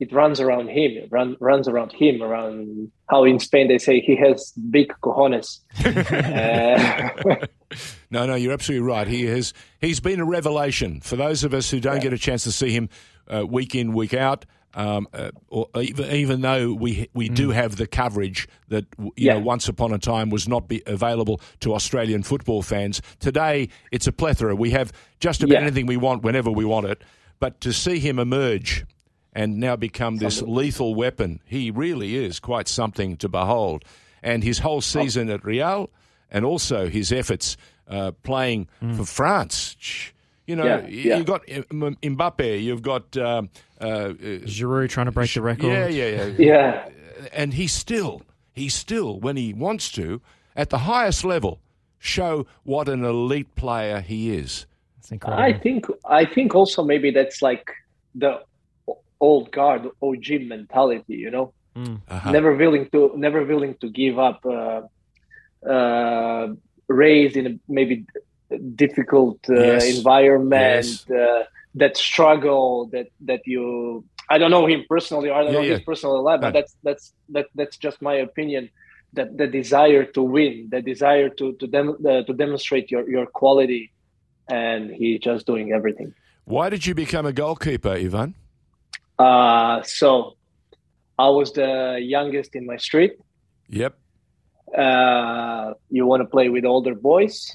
it 0.00 0.12
runs 0.12 0.40
around 0.40 0.68
him, 0.68 0.92
it 0.92 1.08
run, 1.10 1.36
runs 1.40 1.68
around 1.68 1.92
him, 1.92 2.22
around 2.22 2.90
how 3.10 3.24
in 3.24 3.38
Spain 3.38 3.68
they 3.68 3.78
say 3.78 4.00
he 4.00 4.16
has 4.16 4.52
big 4.70 4.92
cojones. 5.02 5.60
uh, 5.84 7.46
no, 8.10 8.26
no, 8.26 8.34
you're 8.34 8.52
absolutely 8.52 8.86
right. 8.86 9.06
He 9.06 9.26
has 9.26 9.54
he's 9.80 10.00
been 10.00 10.20
a 10.20 10.24
revelation 10.24 11.00
for 11.00 11.16
those 11.16 11.44
of 11.44 11.54
us 11.54 11.70
who 11.70 11.80
don't 11.80 11.96
yeah. 11.96 12.02
get 12.02 12.12
a 12.12 12.18
chance 12.18 12.44
to 12.44 12.52
see 12.52 12.70
him 12.70 12.88
uh, 13.32 13.46
week 13.46 13.74
in, 13.74 13.92
week 13.92 14.14
out. 14.14 14.44
Um, 14.72 15.08
uh, 15.12 15.32
or 15.48 15.66
even, 15.80 16.10
even, 16.12 16.40
though 16.42 16.72
we 16.72 17.08
we 17.12 17.28
mm. 17.28 17.34
do 17.34 17.50
have 17.50 17.74
the 17.74 17.88
coverage 17.88 18.48
that 18.68 18.86
you 18.98 19.12
yeah. 19.16 19.32
know 19.34 19.40
once 19.40 19.68
upon 19.68 19.92
a 19.92 19.98
time 19.98 20.30
was 20.30 20.46
not 20.46 20.68
be 20.68 20.80
available 20.86 21.40
to 21.60 21.74
Australian 21.74 22.22
football 22.22 22.62
fans, 22.62 23.02
today 23.18 23.68
it's 23.90 24.06
a 24.06 24.12
plethora. 24.12 24.54
We 24.54 24.70
have 24.70 24.92
just 25.18 25.42
about 25.42 25.54
yeah. 25.54 25.60
anything 25.62 25.86
we 25.86 25.96
want 25.96 26.22
whenever 26.22 26.52
we 26.52 26.64
want 26.64 26.86
it. 26.86 27.02
But 27.40 27.60
to 27.62 27.72
see 27.72 27.98
him 27.98 28.20
emerge 28.20 28.84
and 29.32 29.58
now 29.58 29.76
become 29.76 30.18
this 30.18 30.36
something. 30.36 30.54
lethal 30.54 30.94
weapon. 30.94 31.40
He 31.46 31.70
really 31.70 32.16
is 32.16 32.40
quite 32.40 32.68
something 32.68 33.16
to 33.18 33.28
behold. 33.28 33.84
And 34.22 34.44
his 34.44 34.58
whole 34.58 34.80
season 34.80 35.30
at 35.30 35.44
Real 35.44 35.90
and 36.30 36.44
also 36.44 36.88
his 36.88 37.12
efforts 37.12 37.56
uh, 37.88 38.12
playing 38.22 38.68
mm. 38.82 38.96
for 38.96 39.04
France. 39.04 39.76
You 40.46 40.56
know, 40.56 40.64
yeah, 40.64 40.86
yeah. 40.86 41.16
you've 41.16 41.26
got 41.26 41.46
Mbappe, 41.46 42.62
you've 42.62 42.82
got 42.82 43.16
um, 43.16 43.50
uh, 43.80 43.84
uh, 43.84 44.12
Giroud 44.14 44.88
trying 44.88 45.06
to 45.06 45.12
break 45.12 45.32
the 45.32 45.42
record. 45.42 45.68
Yeah, 45.68 45.86
yeah, 45.86 46.08
yeah. 46.08 46.24
yeah. 46.38 46.88
And 47.32 47.54
he's 47.54 47.72
still, 47.72 48.22
he 48.52 48.68
still, 48.68 49.20
when 49.20 49.36
he 49.36 49.52
wants 49.52 49.92
to, 49.92 50.20
at 50.56 50.70
the 50.70 50.78
highest 50.78 51.24
level, 51.24 51.60
show 51.98 52.46
what 52.64 52.88
an 52.88 53.04
elite 53.04 53.54
player 53.54 54.00
he 54.00 54.34
is. 54.34 54.66
I 55.12 55.52
think, 55.52 55.86
I 56.04 56.24
think 56.24 56.54
also 56.54 56.84
maybe 56.84 57.10
that's 57.10 57.42
like 57.42 57.70
the 58.14 58.42
old 59.20 59.52
guard 59.52 59.88
OG 60.02 60.42
mentality, 60.42 61.14
you 61.14 61.30
know, 61.30 61.52
mm. 61.76 62.00
uh-huh. 62.08 62.32
never 62.32 62.54
willing 62.54 62.88
to 62.90 63.12
never 63.16 63.44
willing 63.44 63.74
to 63.80 63.88
give 63.88 64.18
up, 64.18 64.44
uh, 64.46 64.82
uh, 65.68 66.48
raised 66.88 67.36
in 67.36 67.46
a 67.46 67.58
maybe 67.68 68.04
difficult 68.74 69.38
uh, 69.48 69.54
yes. 69.54 69.96
environment, 69.96 70.86
yes. 70.86 71.10
Uh, 71.10 71.44
that 71.74 71.96
struggle 71.96 72.86
that 72.92 73.08
that 73.20 73.40
you. 73.46 74.04
I 74.28 74.38
don't 74.38 74.50
know 74.50 74.66
him 74.66 74.84
personally. 74.88 75.30
I 75.30 75.42
don't 75.42 75.52
yeah, 75.52 75.58
know 75.58 75.64
yeah. 75.64 75.74
his 75.74 75.82
personal 75.82 76.22
life, 76.22 76.40
but 76.40 76.52
that's 76.52 76.76
that's 76.82 77.12
that 77.30 77.46
that's 77.54 77.76
just 77.76 78.00
my 78.02 78.14
opinion. 78.14 78.70
That 79.12 79.36
the 79.36 79.48
desire 79.48 80.04
to 80.04 80.22
win, 80.22 80.68
the 80.70 80.82
desire 80.82 81.28
to 81.30 81.52
to 81.54 81.66
dem- 81.66 81.98
uh, 82.06 82.22
to 82.22 82.32
demonstrate 82.32 82.90
your 82.90 83.08
your 83.08 83.26
quality, 83.26 83.92
and 84.48 84.90
he's 84.90 85.20
just 85.20 85.46
doing 85.46 85.72
everything. 85.72 86.14
Why 86.44 86.70
did 86.70 86.86
you 86.86 86.94
become 86.94 87.26
a 87.26 87.32
goalkeeper, 87.32 87.90
Ivan? 87.90 88.34
Uh, 89.18 89.82
so 89.82 90.36
I 91.18 91.28
was 91.28 91.52
the 91.52 91.98
youngest 92.00 92.56
in 92.56 92.66
my 92.66 92.78
street. 92.78 93.12
Yep. 93.68 93.99
Uh, 94.76 95.74
you 95.90 96.06
want 96.06 96.22
to 96.22 96.26
play 96.26 96.48
with 96.48 96.64
older 96.64 96.94
boys, 96.94 97.54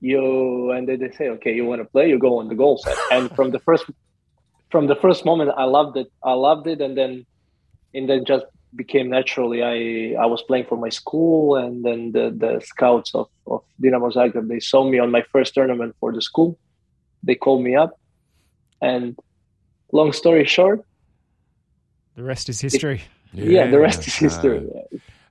you 0.00 0.70
and 0.72 0.88
then 0.88 1.00
they 1.00 1.10
say, 1.10 1.28
okay, 1.28 1.54
you 1.54 1.64
want 1.64 1.80
to 1.80 1.84
play, 1.86 2.08
you 2.08 2.18
go 2.18 2.38
on 2.38 2.48
the 2.48 2.54
goal 2.54 2.78
set. 2.78 2.96
And 3.10 3.34
from 3.34 3.50
the 3.50 3.58
first, 3.60 3.84
from 4.70 4.86
the 4.86 4.96
first 4.96 5.24
moment, 5.24 5.50
I 5.56 5.64
loved 5.64 5.96
it. 5.96 6.08
I 6.22 6.32
loved 6.32 6.66
it, 6.66 6.80
and 6.80 6.96
then, 6.96 7.24
and 7.94 8.08
then 8.08 8.24
just 8.24 8.44
became 8.74 9.08
naturally. 9.10 9.62
I 9.62 10.20
I 10.20 10.26
was 10.26 10.42
playing 10.42 10.66
for 10.66 10.76
my 10.76 10.88
school, 10.90 11.56
and 11.56 11.84
then 11.84 12.12
the 12.12 12.30
the 12.36 12.60
scouts 12.60 13.14
of 13.14 13.28
of 13.46 13.62
Dinamo 13.82 14.12
Zagreb 14.12 14.48
they 14.48 14.60
saw 14.60 14.84
me 14.84 14.98
on 14.98 15.10
my 15.10 15.22
first 15.32 15.54
tournament 15.54 15.94
for 16.00 16.12
the 16.12 16.22
school. 16.22 16.58
They 17.22 17.34
called 17.34 17.62
me 17.62 17.76
up, 17.76 17.98
and 18.80 19.16
long 19.92 20.12
story 20.12 20.44
short, 20.44 20.84
the 22.16 22.22
rest 22.22 22.48
is 22.48 22.60
history. 22.60 23.02
It, 23.34 23.44
yeah, 23.44 23.64
yeah, 23.64 23.70
the 23.70 23.78
rest 23.78 24.06
is 24.06 24.14
history. 24.16 24.68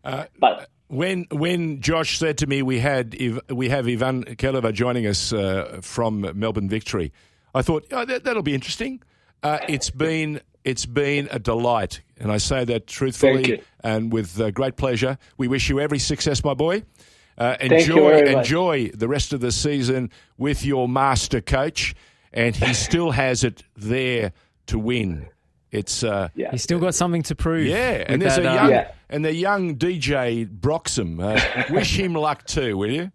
Uh, 0.04 0.26
but 0.40 0.68
when 0.92 1.26
when 1.32 1.80
Josh 1.80 2.20
said 2.20 2.38
to 2.40 2.48
me 2.48 2.62
we 2.62 2.80
had 2.80 3.16
we 3.50 3.70
have 3.70 3.88
Ivan 3.88 4.24
Kelava 4.26 4.74
joining 4.74 5.08
us 5.08 5.32
uh, 5.32 5.80
from 5.82 6.30
Melbourne 6.36 6.68
Victory, 6.68 7.14
I 7.56 7.62
thought 7.62 7.86
oh, 7.92 8.04
that, 8.06 8.26
will 8.26 8.42
be 8.42 8.54
interesting. 8.54 9.02
Uh, 9.42 9.60
it's 9.70 9.90
been 9.90 10.42
it's 10.66 10.86
been 10.86 11.30
a 11.32 11.40
delight, 11.40 12.02
and 12.18 12.32
I 12.32 12.38
say 12.38 12.66
that 12.66 12.88
truthfully 12.88 13.64
and 13.84 14.12
with 14.12 14.40
uh, 14.40 14.52
great 14.52 14.76
pleasure. 14.76 15.18
We 15.38 15.48
wish 15.48 15.70
you 15.70 15.80
every 15.80 16.00
success, 16.00 16.44
my 16.44 16.54
boy. 16.54 16.84
Uh, 17.38 17.56
enjoy 17.62 18.24
enjoy 18.24 18.90
the 18.90 19.08
rest 19.08 19.32
of 19.32 19.40
the 19.40 19.54
season 19.54 20.12
with 20.38 20.66
your 20.66 20.90
master 20.90 21.40
coach, 21.40 21.96
and 22.34 22.54
he 22.54 22.74
still 22.88 23.12
has 23.12 23.46
it 23.46 23.64
there 23.78 24.34
to 24.68 24.78
win. 24.78 25.30
It's 25.72 26.04
uh, 26.04 26.30
yeah. 26.36 26.52
he's 26.52 26.64
still 26.64 26.80
got 26.80 26.96
something 26.96 27.24
to 27.24 27.36
prove. 27.36 27.66
Yeah, 27.66 28.04
and 28.08 28.22
there's 28.22 28.36
that, 28.36 28.46
a 28.46 28.52
uh, 28.52 28.54
young 28.56 28.70
yeah. 28.70 28.92
and 29.10 29.24
the 29.24 29.34
young 29.34 29.76
DJ 29.78 30.48
Broxham. 30.48 31.20
Uh, 31.22 31.64
wish 31.74 31.98
him 31.98 32.14
luck 32.14 32.46
too, 32.46 32.78
will 32.78 32.92
you? 32.92 33.12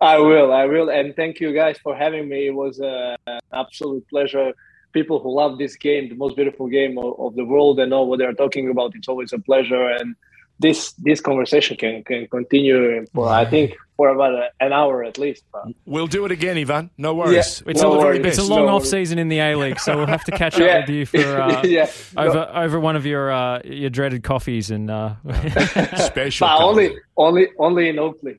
I 0.00 0.18
will, 0.18 0.52
I 0.52 0.64
will, 0.66 0.88
and 0.88 1.14
thank 1.16 1.40
you 1.40 1.52
guys 1.52 1.78
for 1.78 1.94
having 1.94 2.28
me. 2.28 2.46
It 2.46 2.54
was 2.54 2.80
uh, 2.80 3.16
an 3.26 3.40
absolute 3.52 4.08
pleasure. 4.08 4.52
People 4.92 5.20
who 5.20 5.34
love 5.34 5.58
this 5.58 5.76
game, 5.76 6.08
the 6.08 6.14
most 6.14 6.36
beautiful 6.36 6.66
game 6.68 6.96
of, 6.98 7.18
of 7.18 7.34
the 7.34 7.44
world, 7.44 7.78
and 7.80 7.90
know 7.90 8.02
what 8.02 8.18
they're 8.18 8.32
talking 8.32 8.70
about. 8.70 8.94
It's 8.94 9.08
always 9.08 9.32
a 9.32 9.38
pleasure, 9.38 9.88
and 9.88 10.14
this 10.60 10.92
this 10.92 11.20
conversation 11.20 11.76
can 11.76 12.04
can 12.04 12.28
continue 12.28 13.06
for 13.14 13.28
I 13.28 13.44
think 13.44 13.76
for 13.96 14.08
about 14.08 14.50
an 14.60 14.72
hour 14.72 15.02
at 15.04 15.18
least. 15.18 15.44
We'll 15.84 16.06
do 16.06 16.24
it 16.24 16.30
again, 16.32 16.56
Ivan. 16.56 16.90
No 16.96 17.14
worries. 17.14 17.62
Yeah, 17.64 17.70
it's, 17.70 17.82
no 17.82 17.92
a, 17.92 17.98
worries. 17.98 18.24
it's 18.24 18.38
a 18.38 18.44
long 18.44 18.66
no 18.66 18.76
off 18.76 18.86
season 18.86 19.18
in 19.18 19.28
the 19.28 19.40
A 19.40 19.56
League, 19.56 19.80
so 19.80 19.96
we'll 19.96 20.06
have 20.06 20.24
to 20.24 20.32
catch 20.32 20.60
up 20.60 20.86
with 20.88 20.90
you 20.90 21.06
for 21.06 21.18
uh, 21.18 21.62
yeah. 21.64 21.90
over 22.16 22.34
no. 22.34 22.50
over 22.54 22.80
one 22.80 22.96
of 22.96 23.04
your 23.04 23.32
uh, 23.32 23.60
your 23.64 23.90
dreaded 23.90 24.22
coffees 24.22 24.70
and 24.70 24.90
uh... 24.90 25.14
special. 25.96 26.46
But 26.46 26.62
only 26.62 26.96
only 27.16 27.48
only 27.58 27.88
in 27.88 27.98
Oakleigh. 27.98 28.38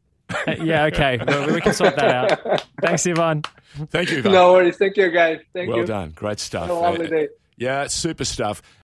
yeah, 0.63 0.85
okay. 0.85 1.19
Well, 1.27 1.53
we 1.53 1.59
can 1.59 1.73
sort 1.73 1.95
that 1.95 2.09
out. 2.09 2.65
Thanks, 2.81 3.05
Ivan. 3.05 3.43
Thank 3.89 4.11
you, 4.11 4.19
Ivan. 4.19 4.31
No 4.31 4.53
worries. 4.53 4.77
Thank 4.77 4.95
you, 4.95 5.11
guys. 5.11 5.41
Thank 5.53 5.67
well 5.67 5.77
you. 5.77 5.83
Well 5.83 5.87
done. 5.87 6.11
Great 6.11 6.39
stuff. 6.39 6.67
Have 6.67 6.77
a 6.77 6.79
lovely 6.79 7.07
day. 7.07 7.27
Yeah, 7.57 7.85
super 7.87 8.25
stuff. 8.25 8.63